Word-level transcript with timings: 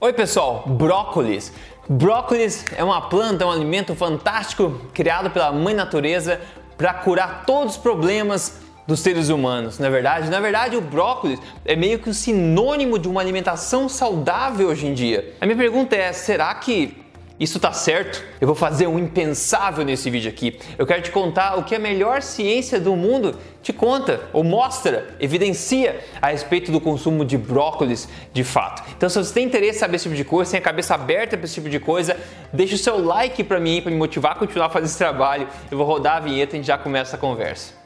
Oi 0.00 0.12
pessoal, 0.12 0.62
brócolis. 0.64 1.52
Brócolis 1.88 2.64
é 2.76 2.84
uma 2.84 3.08
planta, 3.08 3.42
é 3.42 3.46
um 3.48 3.50
alimento 3.50 3.96
fantástico 3.96 4.80
criado 4.94 5.28
pela 5.28 5.50
mãe 5.50 5.74
natureza 5.74 6.40
para 6.76 6.94
curar 6.94 7.44
todos 7.44 7.72
os 7.72 7.78
problemas 7.78 8.60
dos 8.86 9.00
seres 9.00 9.28
humanos, 9.28 9.80
na 9.80 9.88
é 9.88 9.90
verdade? 9.90 10.30
Na 10.30 10.38
verdade, 10.38 10.76
o 10.76 10.80
brócolis 10.80 11.40
é 11.64 11.74
meio 11.74 11.98
que 11.98 12.08
um 12.08 12.12
sinônimo 12.12 12.96
de 12.96 13.08
uma 13.08 13.20
alimentação 13.20 13.88
saudável 13.88 14.68
hoje 14.68 14.86
em 14.86 14.94
dia. 14.94 15.34
A 15.40 15.46
minha 15.46 15.58
pergunta 15.58 15.96
é: 15.96 16.12
será 16.12 16.54
que 16.54 16.96
isso 17.38 17.60
tá 17.60 17.72
certo? 17.72 18.24
Eu 18.40 18.46
vou 18.46 18.56
fazer 18.56 18.86
um 18.86 18.98
impensável 18.98 19.84
nesse 19.84 20.10
vídeo 20.10 20.28
aqui. 20.28 20.58
Eu 20.76 20.86
quero 20.86 21.02
te 21.02 21.10
contar 21.10 21.56
o 21.56 21.62
que 21.62 21.74
a 21.74 21.78
melhor 21.78 22.20
ciência 22.20 22.80
do 22.80 22.96
mundo 22.96 23.36
te 23.62 23.72
conta, 23.72 24.20
ou 24.32 24.42
mostra, 24.42 25.08
evidencia 25.20 26.00
a 26.20 26.28
respeito 26.28 26.72
do 26.72 26.80
consumo 26.80 27.24
de 27.24 27.36
brócolis 27.38 28.08
de 28.32 28.42
fato. 28.42 28.82
Então, 28.96 29.08
se 29.08 29.18
você 29.18 29.32
tem 29.32 29.46
interesse 29.46 29.76
em 29.76 29.80
saber 29.80 29.96
esse 29.96 30.04
tipo 30.04 30.16
de 30.16 30.24
coisa, 30.24 30.50
tem 30.50 30.58
a 30.58 30.62
cabeça 30.62 30.94
aberta 30.94 31.36
para 31.36 31.44
esse 31.44 31.54
tipo 31.54 31.68
de 31.68 31.78
coisa, 31.78 32.16
deixa 32.52 32.74
o 32.74 32.78
seu 32.78 33.04
like 33.04 33.44
para 33.44 33.60
mim, 33.60 33.80
para 33.80 33.90
me 33.90 33.98
motivar 33.98 34.32
a 34.32 34.34
continuar 34.34 34.70
fazendo 34.70 34.88
esse 34.88 34.98
trabalho. 34.98 35.46
Eu 35.70 35.78
vou 35.78 35.86
rodar 35.86 36.16
a 36.16 36.20
vinheta 36.20 36.54
e 36.54 36.56
a 36.56 36.58
gente 36.58 36.66
já 36.66 36.78
começa 36.78 37.16
a 37.16 37.18
conversa. 37.18 37.77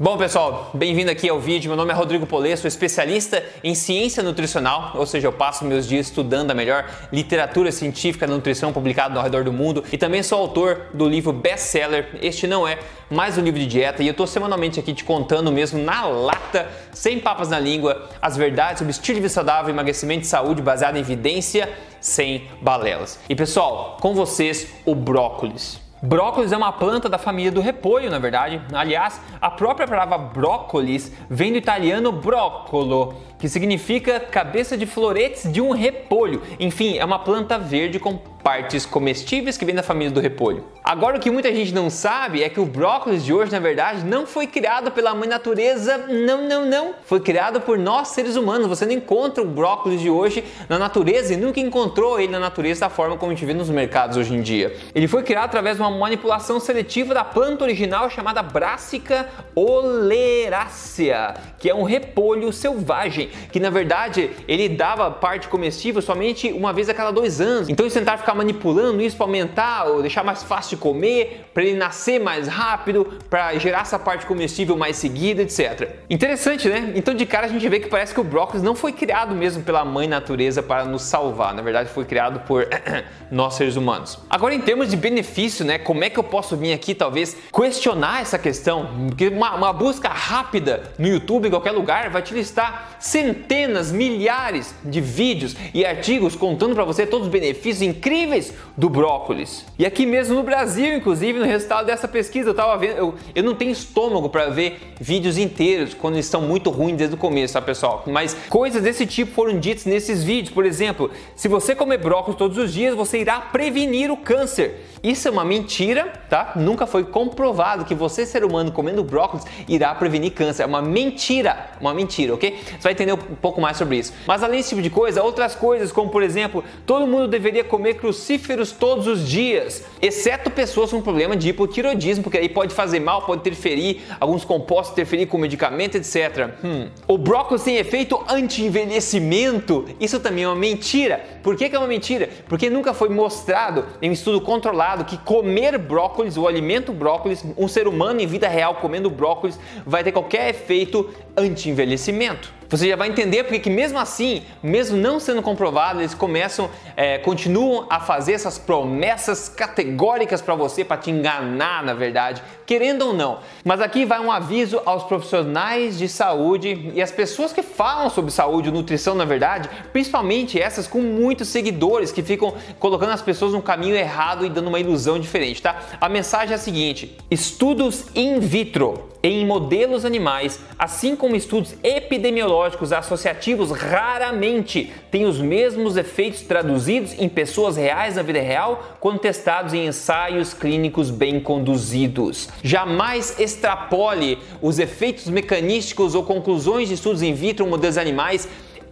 Bom 0.00 0.16
pessoal, 0.16 0.70
bem-vindo 0.74 1.10
aqui 1.10 1.28
ao 1.28 1.40
vídeo. 1.40 1.68
Meu 1.68 1.76
nome 1.76 1.90
é 1.90 1.94
Rodrigo 1.96 2.24
Polê, 2.24 2.56
sou 2.56 2.68
especialista 2.68 3.42
em 3.64 3.74
ciência 3.74 4.22
nutricional, 4.22 4.92
ou 4.94 5.04
seja, 5.04 5.26
eu 5.26 5.32
passo 5.32 5.64
meus 5.64 5.88
dias 5.88 6.06
estudando 6.06 6.52
a 6.52 6.54
melhor 6.54 6.88
literatura 7.12 7.72
científica 7.72 8.24
da 8.24 8.32
nutrição 8.32 8.72
publicada 8.72 9.18
ao 9.18 9.24
redor 9.24 9.42
do 9.42 9.52
mundo 9.52 9.82
e 9.92 9.98
também 9.98 10.22
sou 10.22 10.38
autor 10.38 10.86
do 10.94 11.08
livro 11.08 11.32
best-seller 11.32 12.16
Este 12.22 12.46
Não 12.46 12.66
É 12.66 12.78
Mais 13.10 13.36
um 13.36 13.40
Livro 13.40 13.58
de 13.58 13.66
Dieta 13.66 14.00
e 14.00 14.06
eu 14.06 14.12
estou 14.12 14.28
semanalmente 14.28 14.78
aqui 14.78 14.94
te 14.94 15.02
contando 15.02 15.50
mesmo 15.50 15.82
na 15.82 16.06
lata, 16.06 16.68
sem 16.92 17.18
papas 17.18 17.48
na 17.48 17.58
língua, 17.58 18.08
as 18.22 18.36
verdades 18.36 18.78
sobre 18.78 18.92
estilo 18.92 19.16
de 19.16 19.22
vida 19.22 19.34
saudável, 19.34 19.68
emagrecimento 19.68 20.22
e 20.22 20.28
saúde 20.28 20.62
baseado 20.62 20.94
em 20.94 21.00
evidência, 21.00 21.68
sem 22.00 22.46
balelas. 22.62 23.18
E 23.28 23.34
pessoal, 23.34 23.96
com 24.00 24.14
vocês 24.14 24.68
o 24.86 24.94
brócolis. 24.94 25.87
Brócolis 26.00 26.52
é 26.52 26.56
uma 26.56 26.72
planta 26.72 27.08
da 27.08 27.18
família 27.18 27.50
do 27.50 27.60
repolho, 27.60 28.08
na 28.08 28.20
verdade. 28.20 28.60
Aliás, 28.72 29.20
a 29.40 29.50
própria 29.50 29.86
palavra 29.86 30.16
brócolis 30.16 31.12
vem 31.28 31.50
do 31.50 31.58
italiano 31.58 32.12
broccolo, 32.12 33.14
que 33.36 33.48
significa 33.48 34.20
cabeça 34.20 34.76
de 34.76 34.86
floretes 34.86 35.52
de 35.52 35.60
um 35.60 35.72
repolho. 35.72 36.42
Enfim, 36.60 36.98
é 36.98 37.04
uma 37.04 37.18
planta 37.18 37.58
verde 37.58 37.98
com 37.98 38.16
partes 38.48 38.86
comestíveis 38.86 39.58
que 39.58 39.64
vem 39.66 39.74
da 39.74 39.82
família 39.82 40.10
do 40.10 40.20
repolho. 40.20 40.64
Agora 40.82 41.18
o 41.18 41.20
que 41.20 41.30
muita 41.30 41.54
gente 41.54 41.74
não 41.74 41.90
sabe 41.90 42.42
é 42.42 42.48
que 42.48 42.58
o 42.58 42.64
brócolis 42.64 43.22
de 43.22 43.30
hoje, 43.30 43.52
na 43.52 43.58
verdade, 43.58 44.06
não 44.06 44.26
foi 44.26 44.46
criado 44.46 44.90
pela 44.90 45.14
mãe 45.14 45.28
natureza, 45.28 45.98
não, 46.08 46.48
não, 46.48 46.64
não. 46.64 46.94
Foi 47.04 47.20
criado 47.20 47.60
por 47.60 47.78
nós 47.78 48.08
seres 48.08 48.36
humanos. 48.36 48.66
Você 48.66 48.86
não 48.86 48.94
encontra 48.94 49.44
o 49.44 49.46
brócolis 49.46 50.00
de 50.00 50.08
hoje 50.08 50.42
na 50.66 50.78
natureza 50.78 51.34
e 51.34 51.36
nunca 51.36 51.60
encontrou 51.60 52.18
ele 52.18 52.32
na 52.32 52.38
natureza 52.38 52.80
da 52.80 52.88
forma 52.88 53.18
como 53.18 53.32
a 53.32 53.34
gente 53.34 53.44
vê 53.44 53.52
nos 53.52 53.68
mercados 53.68 54.16
hoje 54.16 54.34
em 54.34 54.40
dia. 54.40 54.74
Ele 54.94 55.06
foi 55.06 55.22
criado 55.22 55.44
através 55.44 55.76
de 55.76 55.82
uma 55.82 55.90
manipulação 55.90 56.58
seletiva 56.58 57.12
da 57.12 57.24
planta 57.24 57.64
original 57.64 58.08
chamada 58.08 58.42
Brassica 58.42 59.28
oleracea, 59.54 61.34
que 61.58 61.68
é 61.68 61.74
um 61.74 61.82
repolho 61.82 62.50
selvagem, 62.50 63.28
que 63.52 63.60
na 63.60 63.68
verdade 63.68 64.30
ele 64.48 64.70
dava 64.70 65.10
parte 65.10 65.48
comestível 65.48 66.00
somente 66.00 66.50
uma 66.50 66.72
vez 66.72 66.88
a 66.88 66.94
cada 66.94 67.10
dois 67.10 67.42
anos. 67.42 67.68
Então 67.68 67.84
eles 67.84 67.92
tentaram 67.92 68.16
ficar 68.16 68.37
manipulando 68.38 69.02
isso 69.02 69.16
para 69.16 69.26
aumentar 69.26 69.86
ou 69.86 70.00
deixar 70.00 70.22
mais 70.22 70.42
fácil 70.42 70.76
de 70.76 70.82
comer, 70.82 71.50
para 71.52 71.64
ele 71.64 71.76
nascer 71.76 72.20
mais 72.20 72.46
rápido, 72.46 73.18
para 73.28 73.58
gerar 73.58 73.80
essa 73.80 73.98
parte 73.98 74.24
comestível 74.24 74.76
mais 74.76 74.96
seguida, 74.96 75.42
etc. 75.42 75.90
Interessante, 76.08 76.68
né? 76.68 76.92
Então 76.94 77.12
de 77.12 77.26
cara 77.26 77.46
a 77.46 77.50
gente 77.50 77.68
vê 77.68 77.80
que 77.80 77.88
parece 77.88 78.14
que 78.14 78.20
o 78.20 78.24
brócolis 78.24 78.62
não 78.62 78.74
foi 78.76 78.92
criado 78.92 79.34
mesmo 79.34 79.64
pela 79.64 79.84
mãe 79.84 80.06
natureza 80.06 80.62
para 80.62 80.84
nos 80.84 81.02
salvar, 81.02 81.52
na 81.52 81.62
verdade 81.62 81.90
foi 81.90 82.04
criado 82.04 82.40
por 82.40 82.66
nós 83.30 83.54
seres 83.54 83.76
humanos. 83.76 84.18
Agora 84.30 84.54
em 84.54 84.60
termos 84.60 84.88
de 84.88 84.96
benefício, 84.96 85.64
né? 85.64 85.78
Como 85.78 86.04
é 86.04 86.10
que 86.10 86.18
eu 86.18 86.24
posso 86.24 86.56
vir 86.56 86.72
aqui 86.72 86.94
talvez 86.94 87.36
questionar 87.52 88.22
essa 88.22 88.38
questão? 88.38 88.88
Porque 89.08 89.28
uma, 89.28 89.54
uma 89.56 89.72
busca 89.72 90.08
rápida 90.08 90.92
no 90.96 91.08
YouTube 91.08 91.48
em 91.48 91.50
qualquer 91.50 91.72
lugar 91.72 92.08
vai 92.10 92.22
te 92.22 92.32
listar 92.32 92.96
centenas, 93.00 93.90
milhares 93.90 94.74
de 94.84 95.00
vídeos 95.00 95.56
e 95.74 95.84
artigos 95.84 96.36
contando 96.36 96.74
para 96.74 96.84
você 96.84 97.04
todos 97.04 97.26
os 97.26 97.32
benefícios 97.32 97.82
incríveis 97.82 98.17
incríveis 98.18 98.52
do 98.76 98.88
brócolis. 98.88 99.64
E 99.78 99.86
aqui 99.86 100.04
mesmo 100.04 100.34
no 100.34 100.42
Brasil, 100.42 100.96
inclusive, 100.96 101.38
no 101.38 101.44
resultado 101.44 101.86
dessa 101.86 102.08
pesquisa, 102.08 102.50
eu 102.50 102.54
tava 102.54 102.76
vendo, 102.76 102.96
eu, 102.96 103.14
eu 103.34 103.42
não 103.42 103.54
tenho 103.54 103.70
estômago 103.70 104.28
para 104.28 104.46
ver 104.50 104.94
vídeos 105.00 105.38
inteiros 105.38 105.94
quando 105.94 106.14
eles 106.14 106.26
estão 106.26 106.40
muito 106.40 106.70
ruins 106.70 106.96
desde 106.96 107.14
o 107.14 107.18
começo, 107.18 107.54
tá 107.54 107.62
pessoal? 107.62 108.02
Mas 108.06 108.36
coisas 108.48 108.82
desse 108.82 109.06
tipo 109.06 109.32
foram 109.32 109.58
ditas 109.58 109.84
nesses 109.84 110.22
vídeos. 110.22 110.52
Por 110.52 110.66
exemplo, 110.66 111.10
se 111.34 111.48
você 111.48 111.74
comer 111.74 111.98
brócolis 111.98 112.38
todos 112.38 112.58
os 112.58 112.72
dias, 112.72 112.94
você 112.94 113.18
irá 113.18 113.40
prevenir 113.40 114.10
o 114.10 114.16
câncer. 114.16 114.84
Isso 115.02 115.28
é 115.28 115.30
uma 115.30 115.44
mentira, 115.44 116.12
tá? 116.28 116.52
Nunca 116.56 116.86
foi 116.86 117.04
comprovado 117.04 117.84
que 117.84 117.94
você, 117.94 118.26
ser 118.26 118.44
humano, 118.44 118.72
comendo 118.72 119.04
brócolis 119.04 119.44
irá 119.68 119.94
prevenir 119.94 120.32
câncer. 120.32 120.64
É 120.64 120.66
uma 120.66 120.82
mentira, 120.82 121.70
uma 121.80 121.94
mentira, 121.94 122.34
ok? 122.34 122.58
Você 122.64 122.78
vai 122.80 122.92
entender 122.92 123.12
um 123.12 123.16
pouco 123.16 123.60
mais 123.60 123.76
sobre 123.76 123.96
isso. 123.96 124.12
Mas 124.26 124.42
além 124.42 124.58
desse 124.58 124.70
tipo 124.70 124.82
de 124.82 124.90
coisa, 124.90 125.22
outras 125.22 125.54
coisas, 125.54 125.92
como 125.92 126.10
por 126.10 126.22
exemplo, 126.22 126.64
todo 126.84 127.06
mundo 127.06 127.28
deveria 127.28 127.62
comer 127.62 127.94
crucíferos 128.08 128.72
todos 128.72 129.06
os 129.06 129.28
dias, 129.28 129.84
exceto 130.00 130.50
pessoas 130.50 130.90
com 130.90 131.02
problema 131.02 131.36
de 131.36 131.50
hipotiroidismo, 131.50 132.24
porque 132.24 132.38
aí 132.38 132.48
pode 132.48 132.72
fazer 132.72 133.00
mal, 133.00 133.20
pode 133.20 133.42
interferir, 133.42 134.00
alguns 134.18 134.46
compostos 134.46 134.92
interferir 134.92 135.26
com 135.26 135.36
medicamento, 135.36 135.96
etc. 135.96 136.54
Hum. 136.64 136.88
O 137.06 137.18
brócolis 137.18 137.64
tem 137.64 137.76
efeito 137.76 138.18
anti-envelhecimento. 138.26 139.84
Isso 140.00 140.18
também 140.20 140.44
é 140.44 140.48
uma 140.48 140.56
mentira. 140.56 141.22
Por 141.42 141.54
que, 141.54 141.68
que 141.68 141.76
é 141.76 141.78
uma 141.78 141.86
mentira? 141.86 142.30
Porque 142.48 142.70
nunca 142.70 142.94
foi 142.94 143.10
mostrado 143.10 143.84
em 144.00 144.08
um 144.08 144.12
estudo 144.14 144.40
controlado 144.40 145.04
que 145.04 145.18
comer 145.18 145.76
brócolis, 145.76 146.38
o 146.38 146.48
alimento 146.48 146.94
brócolis, 146.94 147.44
um 147.58 147.68
ser 147.68 147.86
humano 147.86 148.22
em 148.22 148.26
vida 148.26 148.48
real 148.48 148.76
comendo 148.76 149.10
brócolis, 149.10 149.60
vai 149.84 150.02
ter 150.02 150.12
qualquer 150.12 150.48
efeito 150.48 151.10
anti-envelhecimento. 151.36 152.57
Você 152.68 152.86
já 152.86 152.96
vai 152.96 153.08
entender 153.08 153.44
porque 153.44 153.60
que 153.60 153.70
mesmo 153.70 153.98
assim, 153.98 154.42
mesmo 154.62 154.94
não 154.94 155.18
sendo 155.18 155.40
comprovado, 155.40 156.00
eles 156.00 156.12
começam, 156.12 156.68
é, 156.94 157.16
continuam 157.16 157.86
a 157.88 157.98
fazer 157.98 158.34
essas 158.34 158.58
promessas 158.58 159.48
categóricas 159.48 160.42
para 160.42 160.54
você, 160.54 160.84
para 160.84 160.98
te 160.98 161.10
enganar, 161.10 161.82
na 161.82 161.94
verdade, 161.94 162.42
querendo 162.66 163.06
ou 163.06 163.14
não. 163.14 163.38
Mas 163.64 163.80
aqui 163.80 164.04
vai 164.04 164.20
um 164.20 164.30
aviso 164.30 164.82
aos 164.84 165.04
profissionais 165.04 165.96
de 165.96 166.10
saúde 166.10 166.92
e 166.94 167.00
as 167.00 167.10
pessoas 167.10 167.54
que 167.54 167.62
falam 167.62 168.10
sobre 168.10 168.30
saúde 168.30 168.68
e 168.68 168.72
nutrição, 168.72 169.14
na 169.14 169.24
verdade, 169.24 169.70
principalmente 169.90 170.60
essas 170.60 170.86
com 170.86 171.00
muitos 171.00 171.48
seguidores 171.48 172.12
que 172.12 172.22
ficam 172.22 172.52
colocando 172.78 173.12
as 173.12 173.22
pessoas 173.22 173.54
no 173.54 173.62
caminho 173.62 173.96
errado 173.96 174.44
e 174.44 174.50
dando 174.50 174.68
uma 174.68 174.78
ilusão 174.78 175.18
diferente, 175.18 175.62
tá? 175.62 175.80
A 175.98 176.08
mensagem 176.10 176.52
é 176.52 176.56
a 176.56 176.58
seguinte: 176.58 177.16
estudos 177.30 178.04
in 178.14 178.40
vitro 178.40 179.08
em 179.22 179.44
modelos 179.46 180.04
animais, 180.04 180.60
assim 180.78 181.16
como 181.16 181.34
estudos 181.34 181.74
epidemiológicos 181.82 182.57
associativos, 182.62 183.70
raramente 183.70 184.92
têm 185.10 185.24
os 185.24 185.40
mesmos 185.40 185.96
efeitos 185.96 186.42
traduzidos 186.42 187.14
em 187.18 187.28
pessoas 187.28 187.76
reais 187.76 188.16
na 188.16 188.22
vida 188.22 188.40
real 188.40 188.96
quando 189.00 189.18
testados 189.18 189.74
em 189.74 189.86
ensaios 189.86 190.52
clínicos 190.54 191.10
bem 191.10 191.40
conduzidos. 191.40 192.48
Jamais 192.62 193.38
extrapole 193.38 194.38
os 194.60 194.78
efeitos 194.78 195.28
mecanísticos 195.28 196.14
ou 196.14 196.24
conclusões 196.24 196.88
de 196.88 196.94
estudos 196.94 197.22
in 197.22 197.34
vitro 197.34 197.66
modelos 197.66 197.98
animais 197.98 198.48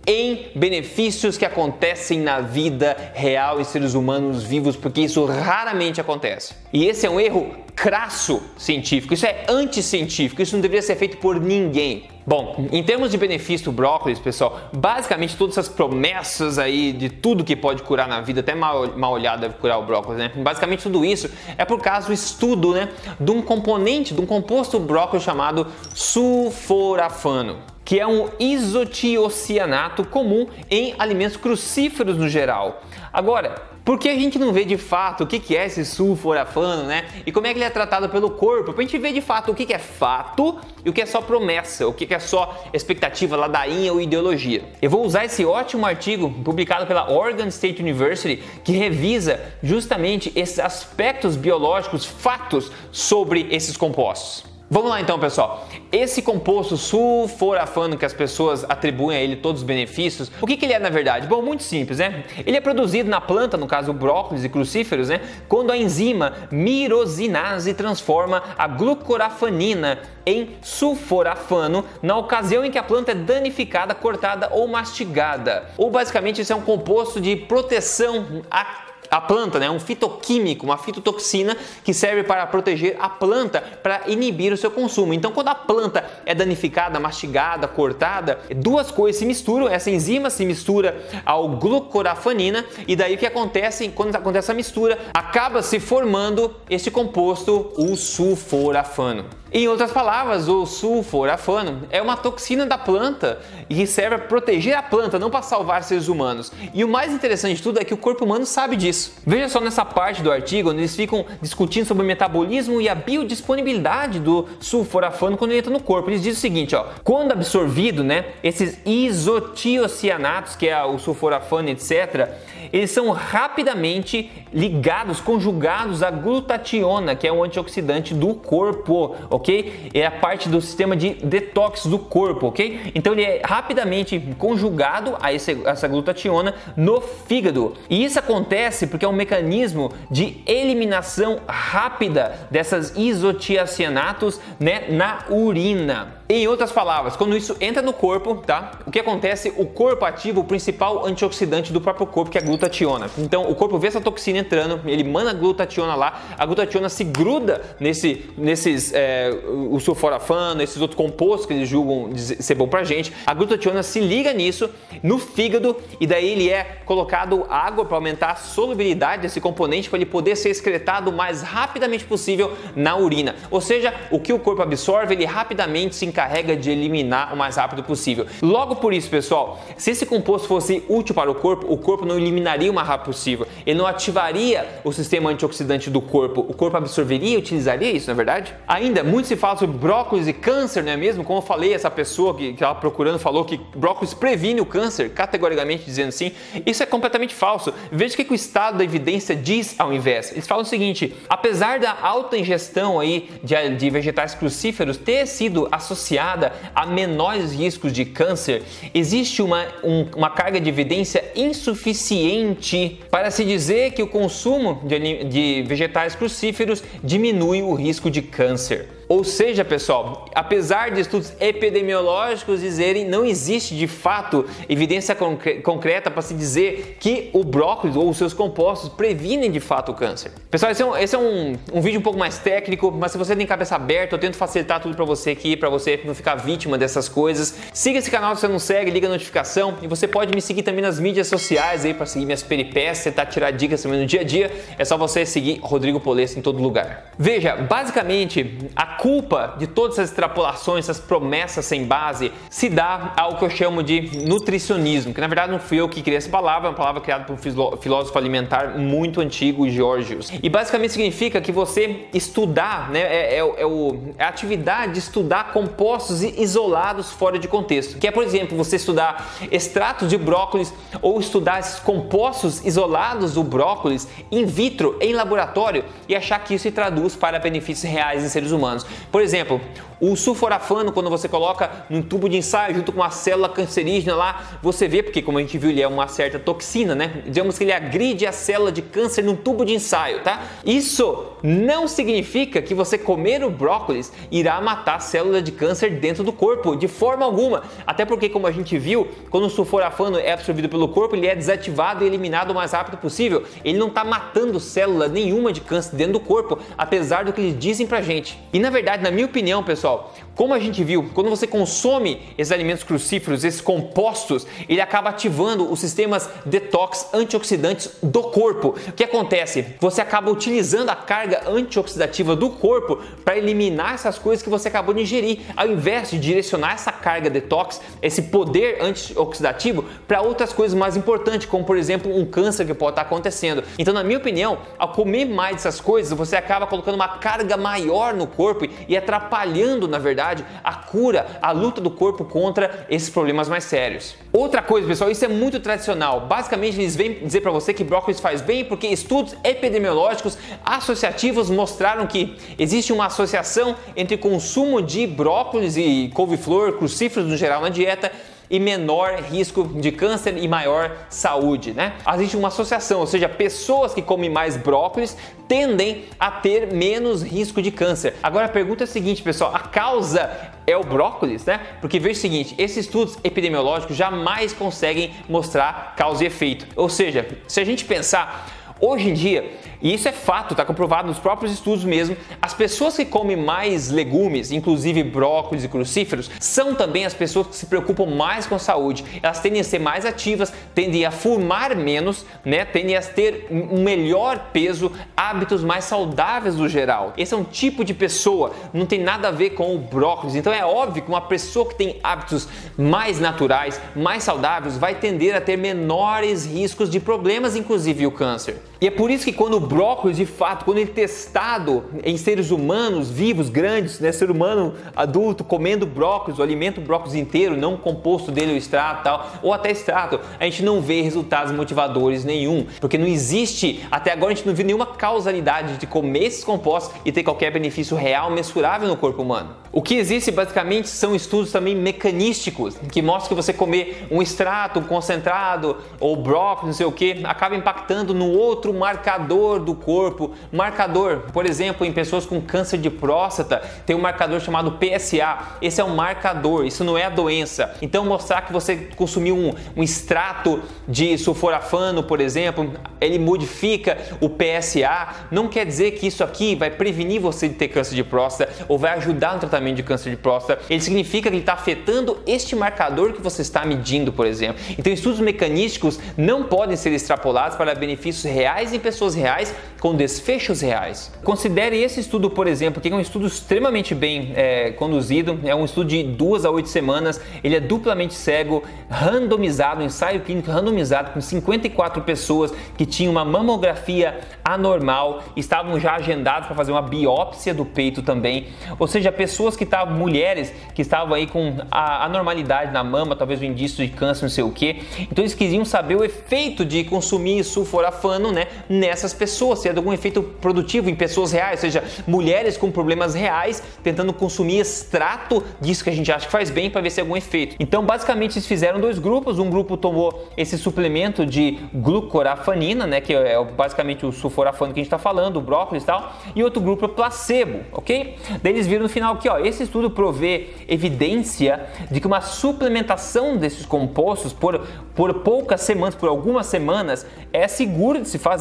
em 0.07 0.47
benefícios 0.55 1.37
que 1.37 1.45
acontecem 1.45 2.21
na 2.21 2.41
vida 2.41 2.97
real 3.13 3.61
em 3.61 3.65
seres 3.65 3.95
humanos 3.95 4.45
vivos, 4.45 4.77
porque 4.77 5.01
isso 5.01 5.25
raramente 5.25 6.01
acontece. 6.01 6.55
E 6.73 6.87
esse 6.87 7.05
é 7.07 7.11
um 7.11 7.19
erro 7.19 7.55
crasso 7.75 8.41
científico, 8.57 9.13
isso 9.13 9.27
é 9.27 9.45
anticientífico, 9.49 10.41
isso 10.41 10.55
não 10.55 10.63
deveria 10.63 10.83
ser 10.83 10.97
feito 10.97 11.17
por 11.17 11.41
ninguém. 11.41 12.16
Bom, 12.27 12.67
em 12.73 12.83
termos 12.83 13.13
de 13.13 13.17
benefício 13.17 13.67
do 13.67 13.73
brócolis, 13.73 14.19
pessoal, 14.19 14.69
basicamente 14.73 15.37
todas 15.37 15.57
essas 15.57 15.73
promessas 15.73 16.59
aí 16.59 16.93
de 16.93 17.09
tudo 17.09 17.45
que 17.45 17.55
pode 17.55 17.85
curar 17.85 18.09
na 18.09 18.21
vida, 18.21 18.41
até 18.41 18.53
mal, 18.53 18.97
mal 18.97 19.13
olhado 19.13 19.43
deve 19.43 19.55
curar 19.55 19.79
o 19.79 19.85
brócolis, 19.85 20.19
né? 20.19 20.33
Basicamente 20.35 20.83
tudo 20.83 21.05
isso 21.05 21.31
é 21.57 21.65
por 21.65 21.81
causa 21.81 22.09
do 22.09 22.13
estudo, 22.13 22.75
né, 22.75 22.89
de 23.21 23.31
um 23.31 23.41
componente, 23.41 24.13
de 24.13 24.21
um 24.21 24.27
composto 24.27 24.81
brócolis 24.81 25.25
chamado 25.25 25.69
sulforafano 25.95 27.59
que 27.85 28.01
é 28.01 28.07
um 28.07 28.29
isotiocianato 28.41 30.05
comum 30.05 30.49
em 30.69 30.97
alimentos 30.99 31.37
crucíferos 31.37 32.19
no 32.19 32.29
geral. 32.29 32.83
Agora, 33.13 33.76
Por 33.87 34.01
que 34.01 34.09
a 34.09 34.17
gente 34.17 34.37
não 34.37 34.53
vê 34.53 34.65
de 34.65 34.77
fato 34.77 35.23
o 35.23 35.27
que 35.29 35.57
é 35.57 35.65
esse 35.65 35.85
sulforafano, 35.85 36.83
né? 36.89 37.07
E 37.25 37.31
como 37.31 37.47
é 37.47 37.53
que 37.53 37.59
ele 37.59 37.65
é 37.65 37.71
tratado 37.71 38.09
pelo 38.09 38.33
corpo? 38.33 38.73
Pra 38.73 38.83
gente 38.83 38.99
ver 38.99 39.13
de 39.13 39.21
fato 39.21 39.53
o 39.53 39.55
que 39.55 39.73
é 39.73 39.79
fato 39.79 40.59
e 40.85 40.91
o 40.91 40.93
que 40.93 41.01
é 41.01 41.07
só 41.07 41.21
promessa, 41.21 41.87
o 41.87 41.93
que 41.93 42.13
é 42.13 42.19
só 42.19 42.65
expectativa, 42.73 43.37
ladainha 43.37 43.93
ou 43.93 44.01
ideologia. 44.01 44.65
Eu 44.83 44.91
vou 44.91 45.07
usar 45.07 45.25
esse 45.25 45.45
ótimo 45.45 45.87
artigo 45.87 46.29
publicado 46.43 46.85
pela 46.85 47.13
Oregon 47.13 47.47
State 47.47 47.81
University 47.81 48.43
que 48.65 48.73
revisa 48.73 49.41
justamente 49.63 50.33
esses 50.35 50.59
aspectos 50.59 51.37
biológicos, 51.37 52.05
fatos 52.05 52.73
sobre 52.91 53.47
esses 53.53 53.77
compostos. 53.77 54.56
Vamos 54.69 54.91
lá 54.91 55.01
então, 55.01 55.17
pessoal. 55.17 55.65
Esse 55.93 56.21
composto 56.21 56.77
sulforafano 56.77 57.97
que 57.97 58.05
as 58.05 58.13
pessoas 58.13 58.65
atribuem 58.69 59.17
a 59.17 59.21
ele 59.21 59.37
todos 59.37 59.63
os 59.63 59.67
benefícios, 59.67 60.29
o 60.41 60.47
que, 60.47 60.57
que 60.57 60.65
ele 60.65 60.73
é 60.73 60.79
na 60.81 60.91
verdade? 60.91 61.29
Bom, 61.29 61.41
muito 61.41 61.63
simples, 61.63 61.99
né? 61.99 62.25
Ele 62.45 62.57
é 62.57 62.61
produzido 62.61 63.09
na 63.09 63.21
planta, 63.21 63.57
no 63.57 63.69
caso 63.69 63.93
brócolis 63.93 64.43
e 64.43 64.49
crucíferos, 64.49 65.09
né? 65.09 65.21
Quando 65.49 65.71
a 65.71 65.77
enzima 65.77 66.33
mirosinase 66.51 67.75
transforma 67.75 68.43
a 68.59 68.67
glucorafanina 68.67 70.01
em 70.27 70.57
sulforafano 70.61 71.85
na 72.03 72.17
ocasião 72.17 72.65
em 72.65 72.71
que 72.71 72.79
a 72.79 72.83
planta 72.83 73.13
é 73.13 73.15
danificada, 73.15 73.95
cortada 73.95 74.49
ou 74.51 74.67
mastigada. 74.67 75.71
Ou 75.77 75.93
basicamente 75.93 76.41
isso 76.41 76.53
é 76.53 76.57
um 76.57 76.63
composto 76.63 77.21
de 77.21 77.37
proteção 77.37 78.43
a 78.51 78.86
a 79.11 79.21
planta, 79.21 79.59
né, 79.59 79.71
um 79.71 79.81
fitoquímico, 79.81 80.65
uma 80.65 80.79
fitotoxina 80.79 81.57
que 81.85 81.93
serve 81.93 82.23
para 82.23 82.47
proteger 82.47 82.97
a 82.99 83.09
planta 83.09 83.63
para 83.83 84.03
inibir 84.07 84.53
o 84.53 84.57
seu 84.57 84.71
consumo. 84.71 85.13
Então, 85.15 85.33
quando 85.33 85.49
a 85.49 85.55
planta 85.55 86.05
é 86.25 86.35
danificada, 86.35 86.99
mastigada, 87.01 87.69
cortada, 87.69 88.39
duas 88.57 88.91
coisas 88.91 89.19
se 89.19 89.27
misturam, 89.27 89.69
essa 89.69 89.91
enzima 89.91 90.31
se 90.31 90.45
mistura 90.45 90.97
ao 91.25 91.49
glucorafanina 91.49 92.65
e 92.87 92.95
daí 92.95 93.15
o 93.15 93.19
que 93.19 93.27
acontece 93.27 93.89
quando 93.89 94.15
acontece 94.15 94.51
a 94.51 94.55
mistura, 94.55 94.99
acaba 95.15 95.63
se 95.63 95.81
formando 95.81 96.55
este 96.69 96.91
composto, 96.91 97.73
o 97.77 97.97
sulforafano. 97.97 99.25
Em 99.59 99.69
outras 99.69 99.91
palavras, 99.91 100.51
o 100.51 100.67
sulforafano 100.67 101.89
é 101.89 102.03
uma 102.03 102.15
toxina 102.15 102.67
da 102.67 102.77
planta 102.77 103.39
e 103.71 103.75
que 103.75 103.87
serve 103.87 104.19
para 104.19 104.27
proteger 104.27 104.77
a 104.77 104.83
planta, 104.83 105.19
não 105.19 105.31
para 105.31 105.41
salvar 105.41 105.83
seres 105.83 106.09
humanos. 106.09 106.53
E 106.75 106.85
o 106.85 106.89
mais 106.89 107.11
interessante 107.11 107.57
de 107.57 107.63
tudo 107.63 107.81
é 107.81 107.85
que 107.85 107.95
o 107.95 107.97
corpo 107.97 108.23
humano 108.27 108.45
sabe 108.45 108.77
disso. 108.77 109.15
Veja 109.27 109.49
só 109.49 109.59
nessa 109.59 109.83
parte 109.83 110.21
do 110.21 110.31
artigo 110.31 110.69
onde 110.69 110.81
eles 110.81 110.95
ficam 110.95 111.25
discutindo 111.41 111.87
sobre 111.87 112.05
o 112.05 112.07
metabolismo 112.07 112.83
e 112.83 112.89
a 112.91 112.95
biodisponibilidade 112.95 114.21
do 114.21 114.47
sulforafano 114.61 115.39
quando 115.39 115.53
ele 115.53 115.61
entra 115.61 115.73
no 115.73 115.81
corpo. 115.81 116.11
Eles 116.11 116.21
dizem 116.21 116.37
o 116.37 116.41
seguinte, 116.43 116.77
ó, 116.77 116.89
quando 117.03 117.33
absorvido, 117.33 118.05
né, 118.05 118.27
esses 118.45 118.79
isotiocianatos, 118.85 120.55
que 120.55 120.69
é 120.69 120.85
o 120.85 120.99
sulforafano, 120.99 121.71
etc., 121.71 122.29
eles 122.71 122.91
são 122.91 123.11
rapidamente 123.11 124.31
ligados, 124.53 125.21
conjugados 125.21 126.03
à 126.03 126.11
glutationa, 126.11 127.15
que 127.15 127.27
é 127.27 127.33
um 127.33 127.43
antioxidante 127.43 128.13
do 128.13 128.35
corpo, 128.35 129.17
ok? 129.31 129.46
É 129.95 130.07
a 130.07 130.11
parte 130.11 130.49
do 130.49 130.61
sistema 130.61 130.97
de 130.97 131.11
detox 131.15 131.87
do 131.87 131.99
corpo, 131.99 132.49
ok? 132.49 132.93
Então 132.95 133.13
ele 133.13 133.23
é 133.23 133.43
rapidamente 133.45 134.19
conjugado 134.39 135.17
a 135.21 135.33
esse, 135.33 135.61
essa 135.65 135.89
glutationa 135.89 136.55
no 136.77 137.01
fígado. 137.01 137.75
E 137.89 138.05
isso 138.05 138.19
acontece 138.19 138.87
porque 138.87 139.05
é 139.05 139.09
um 139.09 139.13
mecanismo 139.13 139.93
de 140.11 140.43
eliminação 140.47 141.41
rápida 141.47 142.49
dessas 142.51 142.95
isotiacenatos 142.97 144.41
né, 144.59 144.85
na 144.89 145.25
urina. 145.31 146.16
Em 146.29 146.49
outras 146.49 146.73
palavras, 146.73 147.15
quando 147.15 147.37
isso 147.37 147.57
entra 147.61 147.81
no 147.81 147.93
corpo, 147.93 148.35
tá? 148.45 148.73
O 148.85 148.91
que 148.91 148.99
acontece? 148.99 149.53
O 149.57 149.65
corpo 149.65 150.05
ativa 150.05 150.41
o 150.41 150.45
principal 150.45 151.07
antioxidante 151.07 151.73
do 151.73 151.81
próprio 151.81 152.05
corpo, 152.05 152.33
que 152.33 152.37
é 152.37 152.41
a 152.41 152.45
glutationa. 152.45 153.09
Então, 153.17 153.49
o 153.49 153.55
corpo 153.55 153.79
vê 153.79 153.87
essa 153.87 154.01
toxina 154.01 154.41
entrando, 154.41 154.81
ele 154.91 155.05
manda 155.05 155.31
a 155.31 155.35
glutationa 155.35 155.95
lá, 155.95 156.21
a 156.37 156.45
glutationa 156.45 156.89
se 156.89 157.05
gruda 157.05 157.63
nesse, 157.79 158.29
nesses, 158.37 158.93
é, 158.93 159.31
o 159.71 159.79
sulforafano, 159.79 160.61
esses 160.63 160.83
outros 160.83 160.97
compostos 160.97 161.47
que 161.47 161.55
eles 161.55 161.69
julgam 161.69 162.11
ser 162.17 162.57
bom 162.57 162.67
pra 162.67 162.83
gente. 162.83 163.13
A 163.25 163.33
glutationa 163.33 163.85
se 163.85 164.01
liga 164.01 164.33
nisso 164.33 164.69
no 165.05 165.21
fígado 165.21 165.77
e 166.01 166.09
daí 166.09 166.33
ele 166.33 166.51
é 166.51 166.81
colocado 166.85 167.47
água 167.49 167.85
para 167.85 167.99
aumentar 167.99 168.33
a 168.33 168.37
solubilidade 168.37 169.23
desse 169.23 169.41
componente 169.41 169.89
para 169.89 169.99
ele 169.99 170.07
poder 170.07 170.35
ser 170.35 170.49
excretado 170.49 171.11
o 171.11 171.13
mais 171.13 171.43
rapidamente 171.43 172.05
possível 172.05 172.53
na 172.75 172.97
urina. 172.97 173.37
Ou 173.49 173.61
seja, 173.61 173.95
o 174.11 174.19
que 174.19 174.33
o 174.33 174.41
corpo 174.41 174.61
absorve, 174.61 175.15
ele 175.15 175.25
rapidamente 175.25 175.95
se 175.95 176.05
encarrega 176.17 176.57
de 176.57 176.71
eliminar 176.71 177.35
o 177.35 177.37
mais 177.37 177.57
rápido 177.57 177.83
possível. 177.83 178.27
Logo 178.41 178.77
por 178.77 178.95
isso, 178.95 179.11
pessoal, 179.11 179.61
se 179.77 179.91
esse 179.91 180.07
composto 180.07 180.49
fosse 180.49 180.83
útil 180.89 181.15
para 181.15 181.31
o 181.31 181.35
corpo, 181.35 181.71
o 181.71 181.77
corpo 181.77 182.07
não 182.07 182.19
eliminaria 182.19 182.71
o 182.71 182.75
mais 182.75 182.89
rápido 182.89 183.07
possível. 183.07 183.47
Ele 183.67 183.79
não 183.79 183.87
ativaria 183.87 184.67
o 184.83 184.93
sistema 184.93 185.29
antioxidante 185.29 185.91
do 185.91 186.01
corpo. 186.01 186.41
O 186.41 186.55
corpo 186.55 186.77
absorveria 186.77 187.35
e 187.35 187.37
utilizaria 187.37 187.91
isso, 187.91 188.07
na 188.07 188.15
é 188.15 188.17
verdade? 188.17 188.55
Ainda, 188.67 189.05
muito 189.05 189.29
se 189.29 189.37
fala 189.37 189.59
sobre 189.59 189.77
brócolis 189.77 190.27
e 190.27 190.33
câncer, 190.33 190.83
não 190.83 190.93
é 190.93 190.97
mesmo? 190.97 191.23
Como 191.23 191.39
eu 191.39 191.43
falei, 191.43 191.75
essa 191.75 191.91
pessoa 191.91 192.35
que 192.35 192.45
estava 192.45 192.75
procurando 192.77 193.19
falou 193.19 193.45
que 193.45 193.61
brócolis 193.75 194.15
previne 194.15 194.61
o 194.61 194.67
câncer, 194.67 195.11
categoricamente 195.11 195.85
dizendo 195.85 196.13
sim. 196.13 196.33
Isso 196.65 196.83
é 196.83 196.87
completamente 196.87 197.35
falso. 197.35 197.75
Veja 197.93 198.15
o 198.15 198.17
que, 198.17 198.33
o 198.33 198.35
estado 198.35 198.79
da 198.79 198.85
evidência 198.85 199.37
diz 199.37 199.75
ao 199.79 199.93
invés. 199.93 200.33
Eles 200.33 200.47
falam 200.47 200.63
o 200.63 200.67
seguinte: 200.67 201.15
apesar 201.29 201.79
da 201.79 201.97
alta 202.01 202.39
ingestão 202.39 202.99
aí 202.99 203.31
de, 203.43 203.55
de 203.77 203.91
vegetais 203.91 204.35
crucíferos 204.35 204.97
ter 204.97 205.27
sido 205.27 205.69
associada 205.71 206.06
associada 206.07 206.53
a 206.75 206.87
menores 206.87 207.53
riscos 207.53 207.93
de 207.93 208.05
câncer, 208.05 208.63
existe 208.95 209.43
uma, 209.43 209.67
um, 209.83 210.07
uma 210.17 210.31
carga 210.31 210.61
de 210.61 210.69
evidência 210.69 211.25
insuficiente 211.35 213.01
para 213.11 213.31
se 213.31 213.45
dizer 213.45 213.93
que 213.93 214.03
o 214.03 214.07
consumo 214.07 214.81
de, 214.85 215.25
de 215.25 215.65
vegetais 215.67 216.15
crucíferos 216.15 216.83
diminui 217.03 217.63
o 217.63 217.75
risco 217.75 218.11
de 218.11 218.23
câncer. 218.23 218.96
Ou 219.09 219.23
seja, 219.23 219.65
pessoal, 219.65 220.25
apesar 220.35 220.91
de 220.91 221.01
estudos 221.01 221.33
epidemiológicos 221.39 222.61
dizerem 222.61 223.09
não 223.09 223.25
existe 223.25 223.77
de 223.77 223.87
fato 223.87 224.45
evidência 224.69 225.15
concre 225.15 225.61
concreta 225.61 226.11
para 226.11 226.23
se 226.23 226.35
dizer 226.35 226.97
que 226.99 227.31
o 227.33 227.45
brócolis 227.45 227.95
ou 227.95 228.11
os 228.11 228.17
seus 228.17 228.35
compostos 228.35 228.89
previnem 228.89 229.51
de 229.51 229.61
fato 229.61 229.93
o 229.93 229.95
câncer. 229.95 230.33
Pessoal, 230.51 230.73
esse 230.73 230.83
é, 230.83 230.87
um, 230.87 230.97
esse 230.97 231.15
é 231.15 231.19
um, 231.19 231.57
um 231.73 231.81
vídeo 231.81 232.01
um 232.01 232.03
pouco 232.03 232.19
mais 232.19 232.39
técnico, 232.39 232.91
mas 232.91 233.13
se 233.13 233.19
você 233.19 233.37
tem 233.37 233.47
cabeça 233.47 233.77
aberta, 233.77 234.17
eu 234.17 234.19
tento 234.19 234.37
facilitar 234.37 234.81
tudo 234.81 234.97
para 234.97 235.05
você 235.05 235.31
aqui, 235.31 235.57
para 235.57 235.69
você 235.69 236.01
não 236.05 236.15
ficar 236.15 236.35
vítima 236.35 236.77
dessas 236.77 237.09
coisas. 237.09 237.55
Siga 237.73 238.01
esse 238.01 238.11
canal 238.11 238.35
se 238.35 238.41
você 238.41 238.49
não 238.49 238.59
segue, 238.59 238.91
liga 238.91 239.07
a 239.07 239.11
notificação 239.11 239.77
e 239.83 239.87
você 239.87 240.09
pode 240.09 240.35
me 240.35 240.43
seguir 240.43 240.65
também 240.65 240.83
nas 240.83 240.99
mídias 240.99 241.29
sociais 241.29 241.85
aí 241.85 241.95
para 241.95 242.07
seguir 242.07 242.25
minhas 242.25 242.43
peripécias, 242.43 243.05
tentar 243.05 243.27
tirar 243.27 243.53
dicas 243.53 243.81
também 243.83 244.01
no 244.01 244.07
dia 244.07 244.23
a 244.23 244.25
dia. 244.25 244.51
É 244.77 244.85
só 244.85 244.97
você 244.97 245.25
seguir 245.25 245.61
Rodrigo 245.63 246.01
Polesso 246.01 246.39
em 246.39 246.43
todo 246.43 246.61
lugar. 246.61 247.13
Veja, 247.17 247.55
basicamente 247.57 248.59
a 248.75 248.96
culpa 248.99 249.55
de 249.59 249.67
todas 249.67 249.99
essas 249.99 250.11
extrapolações, 250.11 250.85
essas 250.89 251.01
promessas 251.01 251.65
sem 251.65 251.85
base, 251.85 252.33
se 252.51 252.69
dá 252.69 253.13
ao 253.17 253.37
que 253.37 253.45
eu 253.45 253.51
chamo 253.51 253.83
de 253.83 254.27
nutricionismo, 254.27 255.13
que 255.13 255.21
na 255.21 255.27
verdade 255.27 255.53
não 255.53 255.59
fui 255.59 255.81
eu 255.81 255.89
que 255.89 256.03
criei 256.03 256.19
essa 256.19 256.31
palavra, 256.31 256.69
é 256.69 256.71
uma 256.71 256.77
palavra 256.77 257.01
criada 257.01 257.25
por 257.25 257.35
um 257.35 257.77
filósofo 257.77 258.17
alimentar 258.19 258.79
muito 258.79 259.21
antigo, 259.21 259.69
Georgios. 259.69 260.33
E 260.43 260.49
basicamente 260.49 260.93
significa 260.93 261.41
que 261.41 261.53
você 261.53 262.07
estudar, 262.13 262.91
né, 262.91 263.01
é, 263.01 263.39
é, 263.39 263.39
é, 263.39 263.67
o, 263.67 264.15
é 264.19 264.25
a 264.25 264.29
atividade 264.29 264.95
de 264.95 264.99
estudar 264.99 265.53
compostos 265.53 266.23
isolados 266.23 267.11
fora 267.11 267.39
de 267.39 267.49
contexto, 267.49 267.99
que 267.99 268.07
é, 268.07 268.11
por 268.11 268.25
exemplo, 268.25 268.57
você 268.57 268.77
estudar 268.77 269.35
extratos 269.51 270.09
de 270.09 270.17
brócolis 270.17 270.73
ou 271.03 271.19
estudar 271.21 271.61
esses 271.61 271.79
compostos 271.79 272.65
isolados 272.65 273.35
do 273.35 273.43
brócolis 273.43 274.09
in 274.31 274.45
vitro, 274.45 274.97
em 275.01 275.13
laboratório, 275.13 275.85
e 276.09 276.15
achar 276.15 276.39
que 276.39 276.55
isso 276.55 276.63
se 276.63 276.71
traduz 276.71 277.15
para 277.15 277.39
benefícios 277.39 277.91
reais 277.91 278.25
em 278.25 278.29
seres 278.29 278.51
humanos. 278.51 278.86
Por 279.11 279.23
exemplo, 279.23 279.61
o 280.01 280.15
sulforafano, 280.17 280.93
quando 280.93 281.09
você 281.09 281.29
coloca 281.29 281.71
num 281.89 282.03
tubo 282.03 282.29
de 282.29 282.37
ensaio 282.37 282.75
junto 282.75 282.93
com 282.93 283.01
uma 283.01 283.11
célula 283.11 283.49
cancerígena 283.49 284.15
lá, 284.15 284.59
você 284.63 284.87
vê, 284.87 285.03
porque 285.03 285.23
como 285.23 285.39
a 285.39 285.41
gente 285.41 285.57
viu, 285.57 285.71
ele 285.71 285.81
é 285.81 285.89
uma 285.89 286.07
certa 286.09 286.39
toxina, 286.39 286.95
né? 286.95 287.23
Digamos 287.27 287.57
que 287.57 287.65
ele 287.65 287.73
agride 287.73 288.27
a 288.27 288.33
célula 288.33 288.71
de 288.71 288.83
câncer 288.83 289.23
num 289.23 289.35
tubo 289.35 289.65
de 289.65 289.73
ensaio, 289.73 290.21
tá? 290.23 290.43
Isso 290.65 291.27
não 291.43 291.89
significa 291.89 292.61
que 292.61 292.75
você 292.75 292.99
comer 292.99 293.43
o 293.43 293.51
brócolis 293.51 294.13
irá 294.31 294.61
matar 294.61 294.97
a 294.97 295.01
célula 295.01 295.41
de 295.41 295.53
câncer 295.53 295.91
dentro 295.99 296.23
do 296.23 296.33
corpo, 296.33 296.77
de 296.77 296.89
forma 296.89 297.25
alguma. 297.25 297.63
Até 297.87 298.05
porque, 298.05 298.29
como 298.29 298.47
a 298.47 298.53
gente 298.53 298.77
viu, 298.79 299.09
quando 299.31 299.45
o 299.45 299.51
sulforafano 299.51 300.19
é 300.19 300.33
absorvido 300.33 300.69
pelo 300.69 300.89
corpo, 300.89 301.17
ele 301.17 301.27
é 301.27 301.35
desativado 301.35 302.05
e 302.05 302.07
eliminado 302.07 302.51
o 302.51 302.55
mais 302.55 302.73
rápido 302.73 302.99
possível. 302.99 303.45
Ele 303.65 303.79
não 303.79 303.89
está 303.89 304.05
matando 304.05 304.61
célula 304.61 305.09
nenhuma 305.09 305.53
de 305.53 305.61
câncer 305.61 305.97
dentro 305.97 306.15
do 306.15 306.21
corpo, 306.21 306.59
apesar 306.77 307.25
do 307.25 307.33
que 307.33 307.41
eles 307.41 307.59
dizem 307.59 307.87
pra 307.87 308.03
gente. 308.03 308.39
E 308.53 308.59
na 308.59 308.71
verdade, 308.71 309.03
na 309.03 309.11
minha 309.11 309.27
opinião, 309.27 309.63
pessoal, 309.63 309.86
pessoal, 309.87 310.11
como 310.37 310.53
a 310.53 310.59
gente 310.59 310.85
viu, 310.85 311.11
quando 311.15 311.31
você 311.31 311.47
consome 311.47 312.21
esses 312.37 312.53
alimentos 312.53 312.85
crucíferos, 312.85 313.43
esses 313.43 313.63
compostos, 313.63 314.47
ele 314.69 314.83
acaba 314.83 315.09
ativando 315.09 315.73
os 315.73 315.81
sistemas 315.81 316.29
detox 316.45 317.09
antioxidantes 317.15 317.97
do 318.03 318.23
corpo. 318.25 318.77
O 318.87 318.93
que 318.93 319.05
acontece? 319.05 319.65
Você 319.81 320.03
acaba 320.03 320.31
utilizando 320.31 320.91
a 320.91 320.95
carga 320.95 321.49
antioxidativa 321.49 322.37
do 322.37 322.51
corpo 322.51 323.01
para 323.25 323.39
eliminar 323.39 323.95
essas 323.95 324.19
coisas 324.19 324.43
que 324.43 324.51
você 324.51 324.69
acabou 324.69 324.95
de 324.95 325.01
ingerir, 325.01 325.41
ao 325.57 325.69
invés 325.69 326.11
de 326.11 326.19
direcionar 326.19 326.75
essa 326.75 326.93
carga 326.93 327.31
detox, 327.31 327.81
esse 328.03 328.25
poder 328.25 328.83
antioxidativo 328.83 329.87
para 330.07 330.21
outras 330.21 330.53
coisas 330.53 330.79
mais 330.79 330.99
importantes, 330.99 331.47
como 331.47 331.65
por 331.65 331.79
exemplo 331.79 332.15
um 332.15 332.27
câncer 332.27 332.67
que 332.67 332.75
pode 332.75 332.93
estar 332.93 333.03
acontecendo. 333.03 333.65
Então, 333.79 333.95
na 333.95 334.05
minha 334.05 334.19
opinião, 334.19 334.59
ao 334.79 334.93
comer 334.93 335.25
mais 335.25 335.57
dessas 335.57 335.81
coisas, 335.81 336.17
você 336.17 336.37
acaba 336.37 336.67
colocando 336.67 336.97
uma 336.97 337.09
carga 337.09 337.57
maior 337.57 338.13
no 338.13 338.27
corpo 338.27 338.67
e 338.87 338.95
atrapalhando, 338.95 339.89
na 339.89 339.99
verdade, 339.99 340.26
a 340.63 340.75
cura, 340.75 341.39
a 341.41 341.53
luta 341.53 341.81
do 341.81 341.91
corpo 341.91 342.25
contra 342.25 342.87
esses 342.89 343.11
problemas 343.11 343.49
mais 343.49 343.65
sérios. 343.65 344.15
Outra 344.33 344.63
coisa, 344.63 344.87
pessoal, 344.87 345.11
isso 345.11 345.25
é 345.25 345.29
muito 345.29 345.61
tradicional. 345.61 346.21
Basicamente, 346.21 346.81
eles 346.81 346.97
vêm 346.97 347.25
dizer 347.25 347.41
para 347.41 347.51
você 347.51 347.73
que 347.73 347.85
brócolis 347.85 348.21
faz 348.21 348.41
bem 348.41 348.65
porque 348.65 348.87
estudos 348.87 349.37
epidemiológicos 349.45 350.39
associativos 350.65 351.51
mostraram 351.51 352.07
que 352.07 352.37
existe 352.59 352.93
uma 352.93 353.07
associação 353.07 353.77
entre 353.97 354.17
consumo 354.17 354.83
de 354.83 355.07
brócolis 355.07 355.77
e 355.77 356.11
couve-flor, 356.15 356.75
crucíferos 356.75 357.29
no 357.29 357.37
geral 357.37 357.61
na 357.61 357.69
dieta 357.69 358.11
e 358.51 358.59
menor 358.59 359.21
risco 359.23 359.65
de 359.65 359.93
câncer 359.93 360.37
e 360.39 360.47
maior 360.49 361.07
saúde, 361.09 361.73
né? 361.73 361.95
Existe 362.15 362.37
uma 362.37 362.49
associação, 362.49 363.01
ou 363.01 363.07
seja, 363.07 363.29
pessoas 363.29 363.93
que 363.93 364.03
comem 364.03 364.31
mais 364.31 364.57
brócolis 364.57 365.17
tendem 365.49 366.05
a 366.19 366.31
ter 366.31 366.73
menos 366.73 367.23
risco 367.23 367.63
de 367.63 367.71
câncer. 367.71 368.15
Agora 368.23 368.47
a 368.47 368.49
pergunta 368.49 368.83
é 368.83 368.87
a 368.87 368.89
seguinte, 368.89 369.23
pessoal, 369.23 369.55
a 369.55 369.61
causa 369.61 370.31
é 370.67 370.77
o 370.77 370.83
brócolis, 370.83 371.45
né? 371.45 371.61
Porque 371.81 371.99
veja 371.99 372.19
o 372.19 372.23
seguinte, 372.23 372.55
esses 372.59 372.79
estudos 372.79 373.17
epidemiológicos 373.23 373.97
jamais 373.97 374.53
conseguem 374.53 375.15
mostrar 375.29 375.95
causa 375.97 376.25
e 376.25 376.27
efeito. 376.27 376.67
Ou 376.75 376.89
seja, 376.89 377.27
se 377.47 377.61
a 377.61 377.65
gente 377.65 377.85
pensar 377.85 378.47
Hoje 378.79 379.09
em 379.09 379.15
dia, 379.15 379.53
e 379.81 379.93
isso 379.95 380.09
é 380.09 380.13
fato, 380.13 380.53
está 380.53 380.65
comprovado 380.65 381.09
nos 381.09 381.19
próprios 381.19 381.53
estudos 381.53 381.85
mesmo, 381.85 382.17
as 382.41 382.55
pessoas 382.55 382.97
que 382.97 383.05
comem 383.05 383.37
mais 383.37 383.91
legumes, 383.91 384.51
inclusive 384.51 385.03
brócolis 385.03 385.65
e 385.65 385.69
crucíferos, 385.69 386.31
são 386.41 386.75
também 386.75 387.05
as 387.05 387.15
pessoas 387.15 387.49
que 387.49 387.57
se 387.57 387.67
preocupam 387.67 388.07
mais 388.07 388.47
com 388.47 388.55
a 388.55 388.59
saúde. 388.59 389.05
Elas 389.23 389.41
tendem 389.41 389.61
a 389.61 389.65
ser 389.65 389.79
mais 389.79 390.05
ativas, 390.05 390.53
tendem 390.75 391.05
a 391.05 391.11
fumar 391.11 391.75
menos, 391.77 392.25
né? 392.45 392.65
tendem 392.65 392.97
a 392.97 393.03
ter 393.03 393.47
um 393.51 393.83
melhor 393.83 394.51
peso, 394.53 394.93
hábitos 395.17 395.63
mais 395.63 395.85
saudáveis 395.85 396.57
no 396.57 396.69
geral. 396.69 397.13
Esse 397.17 397.35
é 397.35 397.37
um 397.37 397.45
tipo 397.45 397.85
de 397.85 397.95
pessoa, 397.95 398.53
não 398.73 398.87
tem 398.87 399.01
nada 399.01 399.29
a 399.29 399.31
ver 399.31 399.51
com 399.51 399.75
o 399.75 399.79
brócolis. 399.79 400.35
Então 400.35 400.53
é 400.53 400.65
óbvio 400.65 401.03
que 401.03 401.09
uma 401.09 401.21
pessoa 401.21 401.69
que 401.69 401.75
tem 401.75 401.99
hábitos 402.03 402.49
mais 402.77 403.21
naturais, 403.21 403.81
mais 403.95 404.23
saudáveis, 404.23 404.77
vai 404.79 404.95
tender 404.95 405.35
a 405.35 405.41
ter 405.41 405.57
menores 405.57 406.47
riscos 406.47 406.91
de 406.91 407.01
problemas, 407.01 407.57
inclusive 407.57 408.07
o 408.07 408.11
câncer. 408.11 408.63
E 408.81 408.87
é 408.87 408.91
por 408.91 409.11
isso 409.11 409.25
que 409.25 409.33
quando 409.33 409.57
o 409.57 409.61
brócolis, 409.61 410.19
de 410.19 410.27
fato, 410.27 410.65
quando 410.65 410.79
ele 410.79 410.91
é 410.91 410.93
testado 410.93 411.85
em 412.05 412.17
seres 412.17 412.51
humanos 412.51 413.11
vivos, 413.11 413.49
grandes, 413.49 414.01
né, 414.01 414.13
ser 414.13 414.31
humano 414.31 414.75
adulto 414.95 415.43
comendo 415.43 415.87
brócolis, 415.87 416.39
o 416.39 416.43
alimento 416.43 416.81
brócolis 416.81 417.15
inteiro, 417.15 417.57
não 417.57 417.77
composto 417.77 418.31
dele, 418.31 418.53
o 418.53 418.57
extrato 418.57 419.03
tal, 419.03 419.33
ou 419.43 419.53
até 419.53 419.71
extrato, 419.71 420.21
a 420.39 420.45
gente 420.45 420.63
não 420.63 420.81
vê 420.83 421.01
resultados 421.01 421.53
motivadores 421.53 422.25
nenhum, 422.25 422.67
porque 422.81 422.99
não 422.99 423.07
existe, 423.07 423.87
até 423.91 424.13
agora 424.13 424.33
a 424.33 424.35
gente 424.35 424.47
não 424.47 424.55
viu 424.55 424.67
nenhuma 424.67 424.87
causalidade 424.87 425.79
de 425.79 425.87
comer 425.87 426.25
esses 426.25 426.45
compostos 426.45 426.95
e 427.05 427.11
ter 427.11 427.23
qualquer 427.23 427.51
benefício 427.51 427.97
real 427.97 428.31
mensurável 428.31 428.89
no 428.89 428.97
corpo 428.97 429.23
humano. 429.23 429.57
O 429.73 429.83
que 429.83 429.95
existe 429.95 430.31
basicamente 430.31 430.89
são 430.89 431.15
estudos 431.15 431.53
também 431.53 431.75
mecanísticos, 431.75 432.77
que 432.91 433.03
mostram 433.03 433.29
que 433.29 433.35
você 433.35 433.53
comer 433.53 434.07
um 434.11 434.23
extrato, 434.23 434.81
um 434.81 434.85
concentrado 434.85 435.77
ou 436.01 436.17
brócolis, 436.17 436.67
não 436.67 436.73
sei 436.73 436.87
o 436.87 436.93
que, 436.93 437.21
acaba 437.25 437.57
impactando 437.57 438.15
no 438.15 438.31
outro 438.31 438.66
outro 438.67 438.75
marcador 438.75 439.61
do 439.61 439.75
corpo. 439.75 440.33
Marcador, 440.53 441.25
por 441.33 441.47
exemplo, 441.47 441.87
em 441.87 441.93
pessoas 441.93 442.27
com 442.27 442.41
câncer 442.41 442.79
de 442.79 442.91
próstata, 442.91 443.63
tem 443.85 443.95
um 443.95 444.01
marcador 444.01 444.41
chamado 444.41 444.73
PSA. 444.73 445.39
Esse 445.63 445.81
é 445.81 445.85
um 445.85 445.95
marcador, 445.95 446.67
isso 446.67 446.83
não 446.83 446.99
é 446.99 447.05
a 447.05 447.11
doença. 447.11 447.75
Então, 447.81 448.05
mostrar 448.05 448.43
que 448.43 448.53
você 448.53 448.77
consumiu 448.97 449.37
um, 449.37 449.55
um 449.77 449.83
extrato 449.83 450.63
de 450.89 451.17
sulforafano, 451.19 452.03
por 452.03 452.21
exemplo, 452.21 452.73
ele 453.01 453.19
modifica 453.19 453.99
o 454.21 454.29
PSA, 454.29 455.27
não 455.31 455.49
quer 455.49 455.65
dizer 455.65 455.93
que 455.93 456.07
isso 456.07 456.25
aqui 456.25 456.55
vai 456.55 456.71
prevenir 456.71 457.21
você 457.21 457.49
de 457.49 457.55
ter 457.55 457.69
câncer 457.69 457.95
de 457.95 458.03
próstata 458.03 458.53
ou 458.69 458.79
vai 458.79 458.93
ajudar 458.95 459.35
no 459.35 459.41
tratamento 459.41 459.77
de 459.77 459.83
câncer 459.83 460.11
de 460.11 460.17
próstata. 460.17 460.63
Ele 460.69 460.81
significa 460.81 461.29
que 461.29 461.37
ele 461.37 461.43
está 461.43 461.55
afetando 461.55 462.19
este 462.27 462.57
marcador 462.57 463.13
que 463.13 463.21
você 463.21 463.43
está 463.43 463.65
medindo, 463.65 464.13
por 464.13 464.27
exemplo. 464.27 464.63
Então, 464.79 464.93
estudos 464.93 465.21
mecanísticos 465.21 465.99
não 466.17 466.45
podem 466.45 466.77
ser 466.77 466.93
extrapolados 466.93 467.57
para 467.57 467.75
benefícios 467.75 468.25
reais 468.25 468.56
reais 468.57 468.73
em 468.73 468.79
pessoas 468.79 469.15
reais 469.15 469.55
com 469.81 469.95
desfechos 469.95 470.63
reais. 470.63 471.13
Considere 471.23 471.81
esse 471.81 472.01
estudo, 472.01 472.31
por 472.31 472.47
exemplo, 472.47 472.81
que 472.81 472.89
é 472.89 472.95
um 472.95 473.01
estudo 473.01 473.27
extremamente 473.27 473.95
bem 473.95 474.33
é, 474.35 474.71
conduzido, 474.73 475.39
é 475.45 475.55
um 475.55 475.65
estudo 475.65 475.89
de 475.89 476.03
duas 476.03 476.45
a 476.45 476.51
oito 476.51 476.69
semanas, 476.69 477.21
ele 477.45 477.55
é 477.55 477.61
duplamente 477.61 478.15
cego, 478.15 478.65
randomizado, 478.91 479.83
ensaio 479.83 480.21
clínico 480.21 480.51
randomizado 480.51 481.11
com 481.11 481.21
54 481.21 482.03
pessoas 482.03 482.53
que 482.77 482.87
tinham 482.87 483.13
uma 483.13 483.25
mamografia 483.25 484.19
anormal, 484.43 485.23
estavam 485.37 485.79
já 485.79 485.95
agendados 485.95 486.47
para 486.47 486.57
fazer 486.57 486.73
uma 486.73 486.83
biópsia 486.83 487.53
do 487.53 487.65
peito 487.65 488.03
também, 488.03 488.49
ou 488.79 488.87
seja, 488.87 489.13
pessoas 489.13 489.57
que 489.57 489.65
estavam, 489.65 489.95
mulheres 489.95 490.53
que 490.75 490.83
estavam 490.83 491.15
aí 491.15 491.27
com 491.27 491.59
a 491.71 492.05
anormalidade 492.05 492.73
na 492.73 492.83
mama, 492.83 493.15
talvez 493.15 493.41
o 493.41 493.45
indício 493.45 493.87
de 493.87 493.93
câncer, 493.93 494.23
não 494.23 494.31
sei 494.31 494.45
o 494.45 494.51
que, 494.51 494.83
então 495.11 495.23
eles 495.23 495.35
queriam 495.35 495.65
saber 495.65 495.97
o 495.97 496.05
efeito 496.05 496.65
de 496.65 496.83
consumir 496.85 497.45
sulforafano, 497.45 498.33
né, 498.33 498.46
nessas 498.69 499.13
pessoas, 499.13 499.61
se 499.61 499.69
é 499.69 499.73
de 499.73 499.79
algum 499.79 499.93
efeito 499.93 500.23
produtivo 500.23 500.89
em 500.91 500.95
pessoas 500.95 501.33
reais, 501.33 501.63
ou 501.63 501.71
seja, 501.71 501.85
mulheres 502.07 502.57
com 502.57 502.71
problemas 502.71 503.15
reais 503.15 503.63
tentando 503.83 504.13
consumir 504.13 504.61
extrato 504.61 505.43
disso 505.61 505.85
que 505.85 505.91
a 505.91 505.93
gente 505.93 506.11
acha 506.11 506.27
que 506.27 506.33
faz 506.33 506.51
bem 506.51 506.71
para 506.71 506.81
ver 506.81 506.91
se 506.91 507.01
é 507.01 507.03
algum 507.03 507.17
efeito. 507.17 507.57
Então, 507.59 507.85
basicamente, 507.85 508.33
eles 508.33 508.47
fizeram 508.47 508.81
dois 508.81 508.99
grupos. 508.99 509.39
Um 509.39 509.51
grupo 509.51 509.77
tomou 509.77 510.29
esse 510.37 510.59
suplemento 510.59 511.25
de 511.25 511.59
glucorafanina, 511.75 512.87
né, 512.87 513.01
que 513.01 513.15
é 513.15 513.43
basicamente 513.45 514.05
o 514.05 514.13
sulforafano 514.13 514.73
que 514.73 514.81
a 514.81 514.83
gente 514.83 514.87
está 514.87 514.99
falando, 514.99 515.37
o 515.37 515.41
brócolis 515.41 515.83
e 515.83 515.87
tal, 515.87 516.15
e 516.35 516.43
outro 516.43 516.61
grupo 516.61 516.85
é 516.85 516.89
placebo, 516.89 517.61
ok? 517.73 518.17
Daí 518.43 518.53
eles 518.53 518.67
viram 518.67 518.83
no 518.83 518.89
final 518.89 519.17
que 519.17 519.29
ó, 519.29 519.39
esse 519.39 519.63
estudo 519.63 519.91
provê 519.91 520.49
evidência 520.69 521.67
de 521.91 522.01
que 522.01 522.07
uma 522.07 522.21
suplementação 522.21 523.37
desses 523.37 523.65
compostos 523.67 524.33
por, 524.33 524.61
por 524.95 525.15
poucas 525.21 525.61
semanas, 525.61 525.95
por 525.95 526.09
algumas 526.09 526.47
semanas, 526.47 527.07
é 527.33 527.47
seguro 527.49 528.01
de 528.01 528.09
se 528.09 528.19
fazer, 528.19 528.36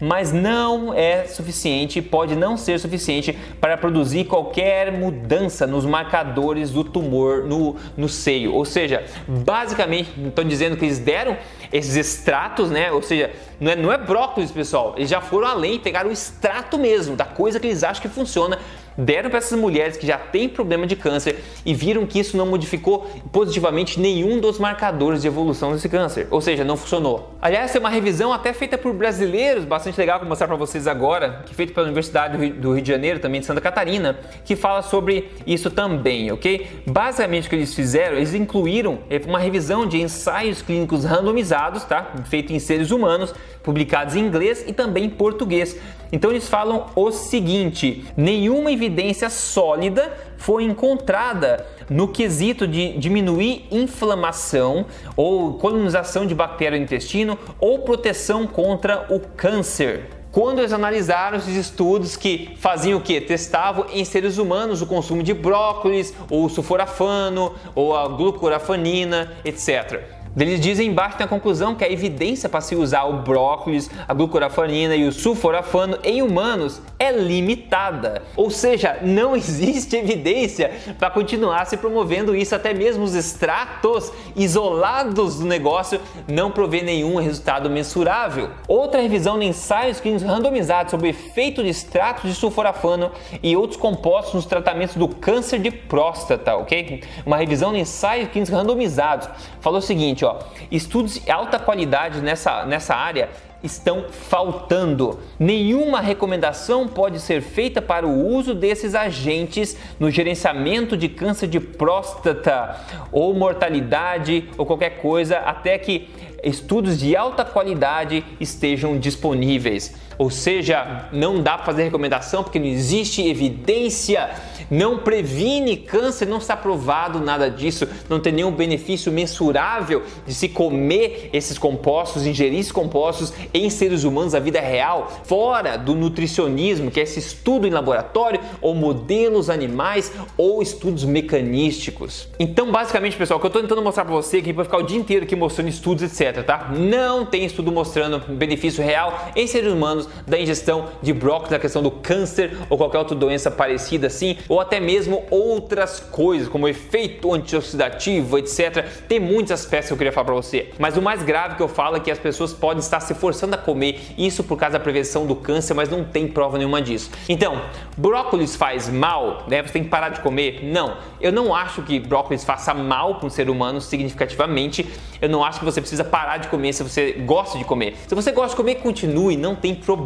mas 0.00 0.32
não 0.32 0.94
é 0.94 1.26
suficiente, 1.26 2.00
pode 2.00 2.36
não 2.36 2.56
ser 2.56 2.78
suficiente 2.78 3.36
para 3.60 3.76
produzir 3.76 4.24
qualquer 4.24 4.92
mudança 4.92 5.66
nos 5.66 5.84
marcadores 5.84 6.70
do 6.70 6.84
tumor 6.84 7.44
no, 7.44 7.76
no 7.96 8.08
seio. 8.08 8.54
Ou 8.54 8.64
seja, 8.64 9.04
basicamente 9.26 10.10
estão 10.26 10.44
dizendo 10.44 10.76
que 10.76 10.84
eles 10.84 10.98
deram 10.98 11.36
esses 11.72 11.96
extratos, 11.96 12.70
né? 12.70 12.90
Ou 12.92 13.02
seja, 13.02 13.30
não 13.60 13.70
é, 13.70 13.76
não 13.76 13.92
é 13.92 13.98
brócolis, 13.98 14.50
pessoal. 14.50 14.94
Eles 14.96 15.10
já 15.10 15.20
foram 15.20 15.48
além, 15.48 15.78
pegaram 15.78 16.10
o 16.10 16.12
extrato 16.12 16.78
mesmo 16.78 17.16
da 17.16 17.24
coisa 17.24 17.58
que 17.58 17.66
eles 17.66 17.82
acham 17.82 18.02
que 18.02 18.08
funciona 18.08 18.58
deram 18.98 19.30
para 19.30 19.38
essas 19.38 19.56
mulheres 19.56 19.96
que 19.96 20.04
já 20.04 20.18
têm 20.18 20.48
problema 20.48 20.84
de 20.84 20.96
câncer 20.96 21.36
e 21.64 21.72
viram 21.72 22.04
que 22.04 22.18
isso 22.18 22.36
não 22.36 22.46
modificou 22.46 23.08
positivamente 23.30 24.00
nenhum 24.00 24.40
dos 24.40 24.58
marcadores 24.58 25.22
de 25.22 25.28
evolução 25.28 25.72
desse 25.72 25.88
câncer, 25.88 26.26
ou 26.32 26.40
seja, 26.40 26.64
não 26.64 26.76
funcionou. 26.76 27.34
Aliás, 27.40 27.70
tem 27.70 27.78
uma 27.80 27.90
revisão 27.90 28.32
até 28.32 28.52
feita 28.52 28.76
por 28.76 28.92
brasileiros, 28.92 29.64
bastante 29.64 29.96
legal, 29.96 30.18
vou 30.18 30.28
mostrar 30.28 30.48
para 30.48 30.56
vocês 30.56 30.88
agora, 30.88 31.44
que 31.46 31.52
é 31.52 31.54
feita 31.54 31.72
pela 31.72 31.86
Universidade 31.86 32.50
do 32.50 32.72
Rio 32.72 32.82
de 32.82 32.88
Janeiro, 32.90 33.20
também 33.20 33.40
de 33.40 33.46
Santa 33.46 33.60
Catarina, 33.60 34.18
que 34.44 34.56
fala 34.56 34.82
sobre 34.82 35.30
isso 35.46 35.70
também, 35.70 36.32
ok? 36.32 36.66
Basicamente 36.84 37.46
o 37.46 37.50
que 37.50 37.56
eles 37.56 37.72
fizeram, 37.72 38.16
eles 38.16 38.34
incluíram 38.34 38.98
é, 39.08 39.20
uma 39.24 39.38
revisão 39.38 39.86
de 39.86 40.00
ensaios 40.00 40.60
clínicos 40.60 41.04
randomizados, 41.04 41.57
tá? 41.84 42.12
Feito 42.24 42.52
em 42.52 42.58
seres 42.58 42.90
humanos, 42.90 43.34
publicados 43.62 44.14
em 44.14 44.20
inglês 44.20 44.64
e 44.66 44.72
também 44.72 45.04
em 45.04 45.10
português. 45.10 45.76
Então 46.12 46.30
eles 46.30 46.48
falam 46.48 46.86
o 46.94 47.10
seguinte: 47.10 48.04
nenhuma 48.16 48.70
evidência 48.70 49.28
sólida 49.28 50.12
foi 50.36 50.64
encontrada 50.64 51.66
no 51.90 52.08
quesito 52.08 52.66
de 52.66 52.96
diminuir 52.98 53.66
inflamação 53.70 54.86
ou 55.16 55.54
colonização 55.54 56.26
de 56.26 56.34
bactéria 56.34 56.78
no 56.78 56.84
intestino 56.84 57.38
ou 57.58 57.80
proteção 57.80 58.46
contra 58.46 59.06
o 59.10 59.20
câncer 59.20 60.18
quando 60.30 60.58
eles 60.58 60.72
analisaram 60.72 61.38
esses 61.38 61.56
estudos 61.56 62.16
que 62.16 62.54
faziam 62.58 62.98
o 62.98 63.02
que? 63.02 63.20
Testavam 63.20 63.86
em 63.92 64.04
seres 64.04 64.38
humanos 64.38 64.82
o 64.82 64.86
consumo 64.86 65.22
de 65.22 65.32
brócolis, 65.32 66.14
ou 66.30 66.48
sulforafano, 66.48 67.54
ou 67.74 67.96
a 67.96 68.06
glucorafanina, 68.08 69.32
etc. 69.44 70.00
Eles 70.40 70.60
dizem 70.60 70.88
embaixo 70.88 71.16
na 71.18 71.26
conclusão 71.26 71.74
que 71.74 71.84
a 71.84 71.90
evidência 71.90 72.48
para 72.48 72.60
se 72.60 72.76
usar 72.76 73.04
o 73.04 73.22
brócolis, 73.22 73.90
a 74.06 74.14
glucorafanina 74.14 74.94
e 74.94 75.06
o 75.06 75.12
sulforafano 75.12 75.98
em 76.04 76.22
humanos 76.22 76.80
é 76.98 77.10
limitada. 77.10 78.22
Ou 78.36 78.50
seja, 78.50 78.98
não 79.02 79.34
existe 79.36 79.96
evidência 79.96 80.70
para 80.98 81.10
continuar 81.10 81.64
se 81.66 81.76
promovendo 81.76 82.36
isso, 82.36 82.54
até 82.54 82.72
mesmo 82.72 83.04
os 83.04 83.14
extratos 83.14 84.12
isolados 84.36 85.38
do 85.38 85.46
negócio 85.46 86.00
não 86.28 86.50
provê 86.50 86.82
nenhum 86.82 87.16
resultado 87.16 87.68
mensurável. 87.68 88.50
Outra 88.68 89.00
revisão 89.00 89.40
em 89.42 89.48
ensaios 89.48 90.00
clínicos 90.00 90.26
randomizados 90.26 90.90
sobre 90.90 91.08
o 91.08 91.10
efeito 91.10 91.62
de 91.62 91.68
extratos 91.68 92.30
de 92.30 92.34
sulforafano 92.34 93.10
e 93.42 93.56
outros 93.56 93.80
compostos 93.80 94.34
nos 94.34 94.46
tratamentos 94.46 94.94
do 94.94 95.08
câncer 95.08 95.58
de 95.58 95.70
próstata, 95.70 96.56
ok? 96.56 97.02
Uma 97.26 97.36
revisão 97.36 97.74
em 97.74 97.80
ensaios 97.80 98.28
clínicos 98.28 98.54
randomizados 98.54 99.28
falou 99.60 99.78
o 99.78 99.82
seguinte, 99.82 100.24
ó, 100.24 100.27
estudos 100.70 101.20
de 101.20 101.30
alta 101.30 101.58
qualidade 101.58 102.20
nessa, 102.20 102.64
nessa 102.64 102.94
área 102.94 103.28
estão 103.62 104.06
faltando. 104.10 105.18
Nenhuma 105.38 106.00
recomendação 106.00 106.86
pode 106.86 107.20
ser 107.20 107.42
feita 107.42 107.82
para 107.82 108.06
o 108.06 108.26
uso 108.26 108.54
desses 108.54 108.94
agentes 108.94 109.76
no 109.98 110.10
gerenciamento 110.10 110.96
de 110.96 111.08
câncer 111.08 111.48
de 111.48 111.58
próstata 111.58 112.76
ou 113.10 113.34
mortalidade 113.34 114.48
ou 114.56 114.64
qualquer 114.64 115.00
coisa 115.00 115.38
até 115.38 115.76
que 115.78 116.08
estudos 116.42 116.98
de 116.98 117.16
alta 117.16 117.44
qualidade 117.44 118.24
estejam 118.40 118.98
disponíveis. 118.98 120.07
Ou 120.18 120.30
seja, 120.30 121.06
não 121.12 121.40
dá 121.40 121.54
para 121.54 121.66
fazer 121.66 121.84
recomendação 121.84 122.42
porque 122.42 122.58
não 122.58 122.66
existe 122.66 123.26
evidência, 123.26 124.28
não 124.68 124.98
previne 124.98 125.76
câncer, 125.76 126.26
não 126.26 126.38
está 126.38 126.56
provado 126.56 127.20
nada 127.20 127.48
disso, 127.48 127.86
não 128.08 128.18
tem 128.18 128.32
nenhum 128.32 128.50
benefício 128.50 129.12
mensurável 129.12 130.02
de 130.26 130.34
se 130.34 130.48
comer 130.48 131.30
esses 131.32 131.56
compostos, 131.56 132.26
ingerir 132.26 132.58
esses 132.58 132.72
compostos 132.72 133.32
em 133.54 133.70
seres 133.70 134.02
humanos, 134.02 134.34
a 134.34 134.40
vida 134.40 134.60
real, 134.60 135.10
fora 135.24 135.76
do 135.76 135.94
nutricionismo, 135.94 136.90
que 136.90 136.98
é 136.98 137.04
esse 137.04 137.20
estudo 137.20 137.66
em 137.66 137.70
laboratório, 137.70 138.40
ou 138.60 138.74
modelos 138.74 139.48
animais, 139.48 140.12
ou 140.36 140.60
estudos 140.60 141.04
mecanísticos. 141.04 142.28
Então, 142.38 142.72
basicamente, 142.72 143.16
pessoal, 143.16 143.38
o 143.38 143.40
que 143.40 143.46
eu 143.46 143.48
estou 143.48 143.62
tentando 143.62 143.82
mostrar 143.82 144.04
para 144.04 144.14
você 144.14 144.38
aqui, 144.38 144.52
para 144.52 144.64
ficar 144.64 144.78
o 144.78 144.82
dia 144.82 144.98
inteiro 144.98 145.24
aqui 145.24 145.36
mostrando 145.36 145.68
estudos, 145.68 146.02
etc, 146.02 146.44
tá? 146.44 146.70
Não 146.76 147.24
tem 147.24 147.44
estudo 147.44 147.70
mostrando 147.70 148.18
benefício 148.34 148.82
real 148.82 149.30
em 149.36 149.46
seres 149.46 149.72
humanos 149.72 150.07
da 150.26 150.38
ingestão 150.38 150.86
de 151.02 151.12
brócolis 151.12 151.50
na 151.50 151.58
questão 151.58 151.82
do 151.82 151.90
câncer 151.90 152.56
ou 152.68 152.76
qualquer 152.76 152.98
outra 152.98 153.16
doença 153.16 153.50
parecida 153.50 154.06
assim, 154.06 154.38
ou 154.48 154.60
até 154.60 154.80
mesmo 154.80 155.24
outras 155.30 156.00
coisas, 156.00 156.48
como 156.48 156.68
efeito 156.68 157.32
antioxidativo, 157.32 158.38
etc. 158.38 158.84
Tem 159.08 159.20
muitos 159.20 159.52
aspectos 159.52 159.88
que 159.88 159.92
eu 159.92 159.98
queria 159.98 160.12
falar 160.12 160.26
para 160.26 160.34
você. 160.34 160.70
Mas 160.78 160.96
o 160.96 161.02
mais 161.02 161.22
grave 161.22 161.56
que 161.56 161.62
eu 161.62 161.68
falo 161.68 161.96
é 161.96 162.00
que 162.00 162.10
as 162.10 162.18
pessoas 162.18 162.52
podem 162.52 162.80
estar 162.80 163.00
se 163.00 163.14
forçando 163.14 163.54
a 163.54 163.58
comer 163.58 164.00
isso 164.16 164.42
por 164.44 164.56
causa 164.56 164.78
da 164.78 164.82
prevenção 164.82 165.26
do 165.26 165.36
câncer, 165.36 165.74
mas 165.74 165.88
não 165.88 166.04
tem 166.04 166.26
prova 166.28 166.58
nenhuma 166.58 166.80
disso. 166.80 167.10
Então, 167.28 167.60
brócolis 167.96 168.56
faz 168.56 168.88
mal, 168.88 169.44
né? 169.48 169.62
Você 169.62 169.72
tem 169.72 169.84
que 169.84 169.88
parar 169.88 170.10
de 170.10 170.20
comer? 170.20 170.60
Não. 170.62 170.96
Eu 171.20 171.32
não 171.32 171.54
acho 171.54 171.82
que 171.82 171.98
brócolis 171.98 172.44
faça 172.44 172.72
mal 172.74 173.16
para 173.16 173.26
um 173.26 173.30
ser 173.30 173.50
humano 173.50 173.80
significativamente. 173.80 174.86
Eu 175.20 175.28
não 175.28 175.44
acho 175.44 175.58
que 175.58 175.64
você 175.64 175.80
precisa 175.80 176.04
parar 176.04 176.38
de 176.38 176.48
comer 176.48 176.72
se 176.72 176.82
você 176.82 177.12
gosta 177.12 177.58
de 177.58 177.64
comer. 177.64 177.96
Se 178.06 178.14
você 178.14 178.30
gosta 178.30 178.50
de 178.50 178.56
comer, 178.56 178.76
continue, 178.76 179.36
não 179.36 179.54
tem 179.54 179.74
problema, 179.74 179.97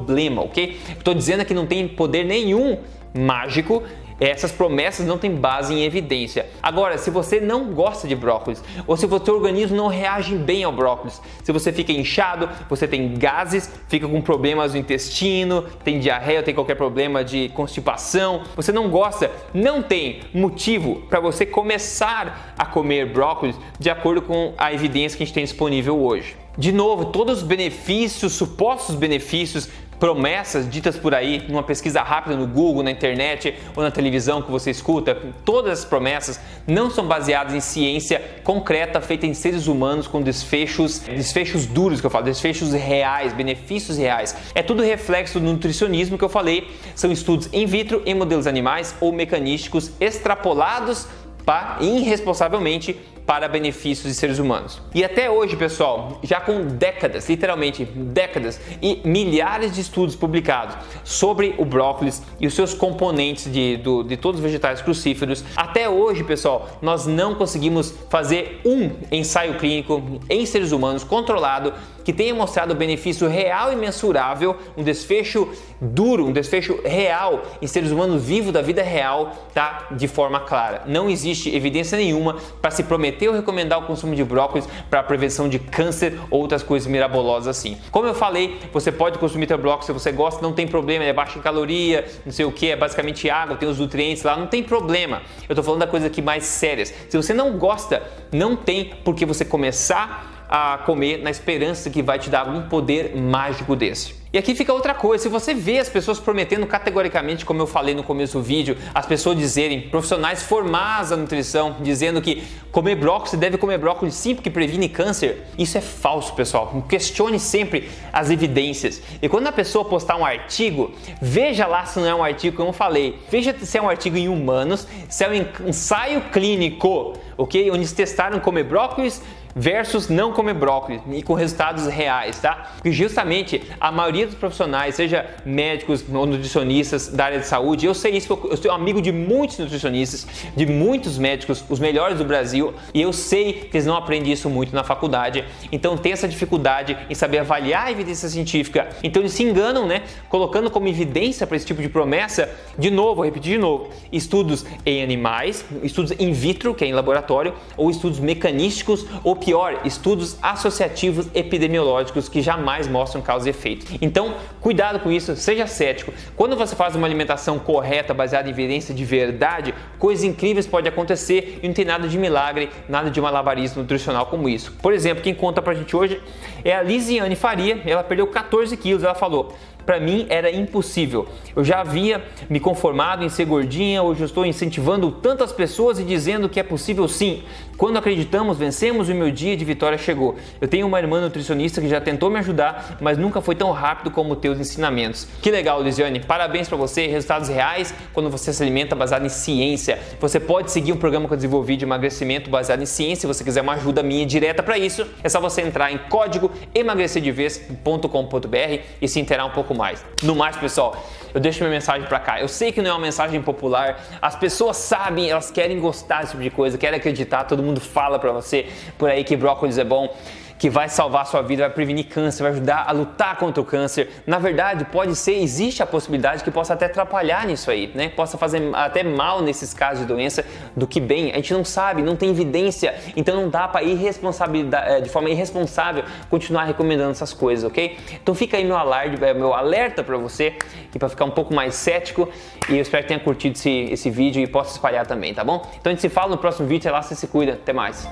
ok? 0.42 0.78
Estou 0.96 1.14
dizendo 1.14 1.44
que 1.44 1.54
não 1.54 1.66
tem 1.66 1.86
poder 1.88 2.24
nenhum 2.24 2.78
mágico 3.14 3.82
essas 4.28 4.52
promessas 4.52 5.04
não 5.04 5.18
têm 5.18 5.34
base 5.34 5.74
em 5.74 5.84
evidência. 5.84 6.46
Agora, 6.62 6.96
se 6.96 7.10
você 7.10 7.40
não 7.40 7.72
gosta 7.72 8.06
de 8.06 8.14
brócolis, 8.14 8.62
ou 8.86 8.96
se 8.96 9.04
o 9.04 9.24
seu 9.24 9.34
organismo 9.34 9.76
não 9.76 9.88
reage 9.88 10.36
bem 10.36 10.62
ao 10.62 10.72
brócolis, 10.72 11.20
se 11.42 11.50
você 11.50 11.72
fica 11.72 11.90
inchado, 11.90 12.48
você 12.68 12.86
tem 12.86 13.14
gases, 13.14 13.68
fica 13.88 14.06
com 14.06 14.20
problemas 14.20 14.74
no 14.74 14.78
intestino, 14.78 15.62
tem 15.82 15.98
diarreia, 15.98 16.42
tem 16.42 16.54
qualquer 16.54 16.76
problema 16.76 17.24
de 17.24 17.48
constipação, 17.50 18.42
você 18.54 18.70
não 18.70 18.88
gosta, 18.88 19.30
não 19.52 19.82
tem 19.82 20.20
motivo 20.32 21.02
para 21.08 21.18
você 21.18 21.44
começar 21.44 22.54
a 22.56 22.64
comer 22.64 23.12
brócolis 23.12 23.56
de 23.78 23.90
acordo 23.90 24.22
com 24.22 24.54
a 24.56 24.72
evidência 24.72 25.16
que 25.16 25.24
a 25.24 25.26
gente 25.26 25.34
tem 25.34 25.44
disponível 25.44 26.00
hoje. 26.00 26.41
De 26.56 26.70
novo, 26.70 27.06
todos 27.06 27.38
os 27.38 27.44
benefícios, 27.44 28.34
supostos 28.34 28.94
benefícios 28.94 29.68
promessas 29.98 30.68
ditas 30.68 30.96
por 30.96 31.14
aí, 31.14 31.46
numa 31.48 31.62
pesquisa 31.62 32.02
rápida 32.02 32.36
no 32.36 32.44
Google, 32.44 32.82
na 32.82 32.90
internet 32.90 33.54
ou 33.76 33.84
na 33.84 33.90
televisão 33.90 34.42
que 34.42 34.50
você 34.50 34.70
escuta, 34.70 35.16
todas 35.44 35.78
as 35.78 35.84
promessas 35.84 36.40
não 36.66 36.90
são 36.90 37.06
baseadas 37.06 37.54
em 37.54 37.60
ciência 37.60 38.20
concreta 38.42 39.00
feita 39.00 39.26
em 39.26 39.32
seres 39.32 39.68
humanos 39.68 40.08
com 40.08 40.20
desfechos, 40.20 40.98
desfechos 40.98 41.66
duros 41.66 42.00
que 42.00 42.06
eu 42.06 42.10
falo, 42.10 42.24
desfechos 42.24 42.72
reais, 42.72 43.32
benefícios 43.32 43.96
reais. 43.96 44.36
É 44.56 44.62
tudo 44.62 44.82
reflexo 44.82 45.38
do 45.38 45.46
nutricionismo 45.46 46.18
que 46.18 46.24
eu 46.24 46.28
falei, 46.28 46.68
são 46.96 47.12
estudos 47.12 47.48
in 47.52 47.64
vitro 47.64 48.02
em 48.04 48.14
modelos 48.14 48.48
animais 48.48 48.94
ou 49.00 49.12
mecanísticos 49.12 49.92
extrapolados 50.00 51.06
para 51.46 51.78
irresponsavelmente 51.80 52.98
para 53.26 53.48
benefícios 53.48 54.08
de 54.08 54.14
seres 54.14 54.38
humanos. 54.38 54.80
E 54.94 55.04
até 55.04 55.30
hoje, 55.30 55.56
pessoal, 55.56 56.18
já 56.22 56.40
com 56.40 56.66
décadas, 56.66 57.28
literalmente 57.28 57.84
décadas 57.84 58.60
e 58.80 59.00
milhares 59.04 59.72
de 59.72 59.80
estudos 59.80 60.16
publicados 60.16 60.76
sobre 61.04 61.54
o 61.58 61.64
brócolis 61.64 62.22
e 62.40 62.46
os 62.46 62.54
seus 62.54 62.74
componentes 62.74 63.52
de, 63.52 63.76
do, 63.76 64.02
de 64.02 64.16
todos 64.16 64.40
os 64.40 64.44
vegetais 64.44 64.80
crucíferos, 64.82 65.44
até 65.56 65.88
hoje, 65.88 66.24
pessoal, 66.24 66.68
nós 66.82 67.06
não 67.06 67.34
conseguimos 67.34 67.94
fazer 68.10 68.60
um 68.64 68.90
ensaio 69.10 69.58
clínico 69.58 70.20
em 70.28 70.44
seres 70.44 70.72
humanos 70.72 71.04
controlado 71.04 71.72
que 72.04 72.12
tenha 72.12 72.34
mostrado 72.34 72.74
benefício 72.74 73.28
real 73.28 73.72
e 73.72 73.76
mensurável, 73.76 74.56
um 74.76 74.82
desfecho 74.82 75.48
duro, 75.80 76.26
um 76.26 76.32
desfecho 76.32 76.80
real 76.84 77.42
em 77.60 77.66
seres 77.66 77.90
humanos 77.90 78.22
vivos 78.22 78.52
da 78.52 78.62
vida 78.62 78.82
real, 78.82 79.32
tá? 79.52 79.88
De 79.90 80.06
forma 80.06 80.40
clara. 80.40 80.82
Não 80.86 81.10
existe 81.10 81.54
evidência 81.54 81.98
nenhuma 81.98 82.36
para 82.60 82.70
se 82.70 82.82
prometer 82.84 83.28
ou 83.28 83.34
recomendar 83.34 83.78
o 83.78 83.86
consumo 83.86 84.14
de 84.14 84.24
brócolis 84.24 84.68
para 84.88 85.02
prevenção 85.02 85.48
de 85.48 85.58
câncer 85.58 86.18
ou 86.30 86.40
outras 86.40 86.62
coisas 86.62 86.88
mirabolosas 86.88 87.48
assim. 87.48 87.76
Como 87.90 88.06
eu 88.06 88.14
falei, 88.14 88.58
você 88.72 88.92
pode 88.92 89.18
consumir 89.18 89.46
teu 89.46 89.58
brócolis 89.58 89.86
se 89.86 89.92
você 89.92 90.12
gosta, 90.12 90.42
não 90.42 90.52
tem 90.52 90.66
problema, 90.66 91.04
é 91.04 91.12
baixo 91.12 91.38
em 91.38 91.42
caloria, 91.42 92.04
não 92.24 92.32
sei 92.32 92.44
o 92.44 92.52
que, 92.52 92.70
é 92.70 92.76
basicamente 92.76 93.28
água, 93.28 93.56
tem 93.56 93.68
os 93.68 93.78
nutrientes 93.78 94.22
lá, 94.22 94.36
não 94.36 94.46
tem 94.46 94.62
problema. 94.62 95.22
Eu 95.48 95.52
estou 95.52 95.64
falando 95.64 95.80
da 95.80 95.86
coisa 95.86 96.06
aqui 96.06 96.22
mais 96.22 96.44
sérias. 96.44 96.92
Se 97.08 97.16
você 97.16 97.34
não 97.34 97.58
gosta, 97.58 98.02
não 98.30 98.56
tem 98.56 98.92
por 99.04 99.14
que 99.14 99.26
você 99.26 99.44
começar 99.44 100.31
a 100.54 100.76
comer 100.76 101.16
na 101.22 101.30
esperança 101.30 101.88
que 101.88 102.02
vai 102.02 102.18
te 102.18 102.28
dar 102.28 102.40
algum 102.40 102.68
poder 102.68 103.16
mágico 103.16 103.74
desse. 103.74 104.20
E 104.34 104.38
aqui 104.38 104.54
fica 104.54 104.72
outra 104.72 104.94
coisa, 104.94 105.22
se 105.22 105.28
você 105.28 105.52
vê 105.52 105.78
as 105.78 105.90
pessoas 105.90 106.18
prometendo 106.18 106.66
categoricamente, 106.66 107.44
como 107.44 107.60
eu 107.60 107.66
falei 107.66 107.94
no 107.94 108.02
começo 108.02 108.38
do 108.38 108.42
vídeo, 108.42 108.78
as 108.94 109.04
pessoas 109.04 109.36
dizerem, 109.36 109.82
profissionais 109.82 110.42
formados 110.42 111.10
na 111.10 111.18
nutrição, 111.18 111.76
dizendo 111.80 112.20
que 112.22 112.42
comer 112.70 112.94
brócolis, 112.96 113.38
deve 113.38 113.58
comer 113.58 113.76
brócolis 113.76 114.14
sim 114.14 114.34
porque 114.34 114.48
previne 114.48 114.88
câncer, 114.88 115.42
isso 115.58 115.76
é 115.76 115.82
falso, 115.82 116.34
pessoal. 116.34 116.82
Questione 116.88 117.38
sempre 117.38 117.90
as 118.10 118.30
evidências. 118.30 119.02
E 119.20 119.28
quando 119.28 119.48
a 119.48 119.52
pessoa 119.52 119.84
postar 119.84 120.16
um 120.16 120.24
artigo, 120.24 120.92
veja 121.20 121.66
lá 121.66 121.84
se 121.84 121.98
não 121.98 122.08
é 122.08 122.14
um 122.14 122.24
artigo, 122.24 122.56
como 122.56 122.70
eu 122.70 122.74
falei, 122.74 123.18
veja 123.30 123.54
se 123.58 123.76
é 123.76 123.82
um 123.82 123.88
artigo 123.88 124.16
em 124.16 124.30
humanos, 124.30 124.88
se 125.10 125.24
é 125.24 125.28
um 125.28 125.68
ensaio 125.68 126.22
clínico, 126.30 127.18
ok? 127.36 127.70
Onde 127.70 127.92
testaram 127.92 128.40
comer 128.40 128.64
brócolis 128.64 129.20
versus 129.54 130.08
não 130.08 130.32
comer 130.32 130.54
brócolis 130.54 131.00
e 131.10 131.22
com 131.22 131.34
resultados 131.34 131.86
reais, 131.86 132.38
tá? 132.40 132.70
Porque 132.74 132.92
justamente 132.92 133.62
a 133.80 133.92
maioria 133.92 134.26
dos 134.26 134.34
profissionais, 134.34 134.94
seja 134.94 135.26
médicos 135.44 136.04
ou 136.12 136.26
nutricionistas 136.26 137.08
da 137.08 137.26
área 137.26 137.38
de 137.38 137.46
saúde, 137.46 137.86
eu 137.86 137.94
sei 137.94 138.16
isso, 138.16 138.38
eu 138.50 138.56
sou 138.56 138.70
amigo 138.70 139.00
de 139.00 139.12
muitos 139.12 139.58
nutricionistas, 139.58 140.26
de 140.56 140.66
muitos 140.66 141.18
médicos, 141.18 141.64
os 141.68 141.78
melhores 141.78 142.18
do 142.18 142.24
Brasil, 142.24 142.74
e 142.94 143.00
eu 143.00 143.12
sei 143.12 143.52
que 143.52 143.76
eles 143.76 143.86
não 143.86 143.96
aprendem 143.96 144.32
isso 144.32 144.48
muito 144.48 144.74
na 144.74 144.84
faculdade, 144.84 145.44
então 145.70 145.96
tem 145.96 146.12
essa 146.12 146.28
dificuldade 146.28 146.96
em 147.08 147.14
saber 147.14 147.38
avaliar 147.38 147.86
a 147.86 147.92
evidência 147.92 148.28
científica. 148.28 148.88
Então 149.02 149.22
eles 149.22 149.32
se 149.32 149.42
enganam, 149.42 149.86
né? 149.86 150.02
Colocando 150.28 150.70
como 150.70 150.88
evidência 150.88 151.46
para 151.46 151.56
esse 151.56 151.66
tipo 151.66 151.82
de 151.82 151.88
promessa, 151.88 152.50
de 152.78 152.90
novo, 152.90 153.16
vou 153.16 153.24
repetir 153.24 153.52
de 153.52 153.58
novo, 153.58 153.90
estudos 154.10 154.64
em 154.84 155.02
animais, 155.02 155.64
estudos 155.82 156.12
in 156.18 156.32
vitro, 156.32 156.74
que 156.74 156.84
é 156.84 156.88
em 156.88 156.92
laboratório, 156.92 157.54
ou 157.76 157.90
estudos 157.90 158.18
mecanísticos, 158.18 159.06
ou 159.22 159.36
pior, 159.44 159.80
estudos 159.84 160.36
associativos 160.40 161.28
epidemiológicos 161.34 162.28
que 162.28 162.40
jamais 162.40 162.86
mostram 162.86 163.20
causa 163.20 163.48
e 163.48 163.50
efeito. 163.50 163.86
Então, 164.00 164.36
cuidado 164.60 165.00
com 165.00 165.10
isso, 165.10 165.34
seja 165.34 165.66
cético. 165.66 166.12
Quando 166.36 166.56
você 166.56 166.76
faz 166.76 166.94
uma 166.94 167.06
alimentação 167.06 167.58
correta, 167.58 168.14
baseada 168.14 168.48
em 168.48 168.52
evidência 168.52 168.94
de 168.94 169.04
verdade, 169.04 169.74
coisas 169.98 170.24
incríveis 170.24 170.66
podem 170.66 170.90
acontecer 170.90 171.58
e 171.62 171.66
não 171.66 171.74
tem 171.74 171.84
nada 171.84 172.06
de 172.06 172.16
milagre, 172.16 172.70
nada 172.88 173.10
de 173.10 173.20
malabarismo 173.20 173.82
nutricional 173.82 174.26
como 174.26 174.48
isso. 174.48 174.72
Por 174.80 174.92
exemplo, 174.92 175.22
quem 175.22 175.34
conta 175.34 175.60
pra 175.60 175.74
gente 175.74 175.96
hoje 175.96 176.22
é 176.64 176.74
a 176.74 176.82
Lisiane 176.82 177.34
Faria, 177.34 177.80
ela 177.84 178.04
perdeu 178.04 178.26
14 178.28 178.76
quilos, 178.76 179.02
ela 179.02 179.14
falou: 179.14 179.52
para 179.84 180.00
mim 180.00 180.26
era 180.28 180.50
impossível. 180.50 181.26
Eu 181.54 181.64
já 181.64 181.80
havia 181.80 182.22
me 182.48 182.60
conformado 182.60 183.24
em 183.24 183.28
ser 183.28 183.44
gordinha, 183.44 184.02
hoje 184.02 184.20
eu 184.20 184.26
estou 184.26 184.46
incentivando 184.46 185.10
tantas 185.10 185.52
pessoas 185.52 185.98
e 185.98 186.04
dizendo 186.04 186.48
que 186.48 186.58
é 186.58 186.62
possível 186.62 187.06
sim. 187.08 187.42
Quando 187.76 187.96
acreditamos, 187.96 188.56
vencemos 188.56 189.08
e 189.08 189.12
o 189.12 189.14
meu 189.14 189.30
dia 189.30 189.56
de 189.56 189.64
vitória 189.64 189.98
chegou. 189.98 190.36
Eu 190.60 190.68
tenho 190.68 190.86
uma 190.86 191.00
irmã 191.00 191.20
nutricionista 191.20 191.80
que 191.80 191.88
já 191.88 192.00
tentou 192.00 192.30
me 192.30 192.38
ajudar, 192.38 192.98
mas 193.00 193.18
nunca 193.18 193.40
foi 193.40 193.56
tão 193.56 193.72
rápido 193.72 194.10
como 194.10 194.36
teus 194.36 194.60
ensinamentos. 194.60 195.26
Que 195.40 195.50
legal, 195.50 195.82
Lisiane. 195.82 196.20
Parabéns 196.20 196.68
para 196.68 196.76
você, 196.76 197.08
resultados 197.08 197.48
reais 197.48 197.92
quando 198.12 198.30
você 198.30 198.52
se 198.52 198.62
alimenta 198.62 198.94
baseado 198.94 199.26
em 199.26 199.28
ciência. 199.28 199.98
Você 200.20 200.38
pode 200.38 200.70
seguir 200.70 200.92
um 200.92 200.96
programa 200.96 201.26
que 201.26 201.34
eu 201.34 201.36
desenvolvi 201.36 201.76
de 201.76 201.84
emagrecimento 201.84 202.48
baseado 202.48 202.82
em 202.82 202.86
ciência. 202.86 203.22
Se 203.22 203.26
você 203.26 203.42
quiser 203.42 203.62
uma 203.62 203.72
ajuda 203.72 204.02
minha 204.02 204.24
direta 204.24 204.62
para 204.62 204.78
isso, 204.78 205.04
é 205.22 205.28
só 205.28 205.40
você 205.40 205.62
entrar 205.62 205.92
em 205.92 205.98
código 206.08 206.50
emagrecerdevez.com.br 206.72 208.82
e 209.00 209.08
se 209.08 209.18
inteirar 209.18 209.46
um 209.46 209.50
pouco 209.50 209.71
mais. 209.74 210.04
No 210.22 210.34
mais, 210.34 210.56
pessoal, 210.56 210.96
eu 211.34 211.40
deixo 211.40 211.60
minha 211.60 211.70
mensagem 211.70 212.06
para 212.06 212.20
cá. 212.20 212.40
Eu 212.40 212.48
sei 212.48 212.72
que 212.72 212.82
não 212.82 212.90
é 212.90 212.92
uma 212.92 213.00
mensagem 213.00 213.40
popular, 213.42 214.00
as 214.20 214.36
pessoas 214.36 214.76
sabem, 214.76 215.30
elas 215.30 215.50
querem 215.50 215.80
gostar 215.80 216.20
desse 216.20 216.32
tipo 216.32 216.42
de 216.42 216.50
coisa, 216.50 216.76
querem 216.76 216.98
acreditar, 216.98 217.44
todo 217.44 217.62
mundo 217.62 217.80
fala 217.80 218.18
para 218.18 218.32
você 218.32 218.66
por 218.98 219.08
aí 219.08 219.24
que 219.24 219.36
brócolis 219.36 219.78
é 219.78 219.84
bom 219.84 220.14
que 220.62 220.70
vai 220.70 220.88
salvar 220.88 221.22
a 221.22 221.24
sua 221.24 221.42
vida, 221.42 221.64
vai 221.64 221.72
prevenir 221.72 222.06
câncer, 222.06 222.44
vai 222.44 222.52
ajudar 222.52 222.84
a 222.86 222.92
lutar 222.92 223.36
contra 223.36 223.60
o 223.60 223.64
câncer. 223.64 224.08
Na 224.24 224.38
verdade, 224.38 224.84
pode 224.84 225.16
ser, 225.16 225.32
existe 225.32 225.82
a 225.82 225.86
possibilidade 225.86 226.44
que 226.44 226.52
possa 226.52 226.74
até 226.74 226.86
atrapalhar 226.86 227.44
nisso 227.48 227.68
aí, 227.68 227.90
né? 227.96 228.10
Possa 228.10 228.38
fazer 228.38 228.70
até 228.72 229.02
mal 229.02 229.42
nesses 229.42 229.74
casos 229.74 230.02
de 230.02 230.06
doença 230.06 230.44
do 230.76 230.86
que 230.86 231.00
bem. 231.00 231.32
A 231.32 231.34
gente 231.34 231.52
não 231.52 231.64
sabe, 231.64 232.00
não 232.00 232.14
tem 232.14 232.30
evidência, 232.30 232.94
então 233.16 233.34
não 233.34 233.48
dá 233.48 233.66
para 233.66 233.82
irresponsabilidade, 233.82 234.88
eh, 234.88 235.00
de 235.00 235.10
forma 235.10 235.28
irresponsável 235.30 236.04
continuar 236.30 236.62
recomendando 236.62 237.10
essas 237.10 237.32
coisas, 237.32 237.64
ok? 237.64 237.98
Então 238.22 238.32
fica 238.32 238.56
aí 238.56 238.64
meu 238.64 238.76
alarde, 238.76 239.18
eh, 239.20 239.34
meu 239.34 239.54
alerta 239.54 240.04
para 240.04 240.16
você 240.16 240.54
e 240.94 240.96
para 240.96 241.08
ficar 241.08 241.24
um 241.24 241.32
pouco 241.32 241.52
mais 241.52 241.74
cético. 241.74 242.28
E 242.68 242.76
eu 242.76 242.82
espero 242.82 243.02
que 243.02 243.08
tenha 243.08 243.18
curtido 243.18 243.56
esse, 243.56 243.88
esse 243.90 244.10
vídeo 244.10 244.40
e 244.40 244.46
possa 244.46 244.70
espalhar 244.70 245.08
também, 245.08 245.34
tá 245.34 245.42
bom? 245.42 245.60
Então 245.80 245.90
a 245.90 245.92
gente 245.92 246.02
se 246.02 246.08
fala 246.08 246.30
no 246.30 246.38
próximo 246.38 246.68
vídeo, 246.68 246.88
até 246.88 246.92
lá, 246.92 247.02
você 247.02 247.16
se 247.16 247.26
cuida. 247.26 247.54
Até 247.54 247.72
mais. 247.72 248.08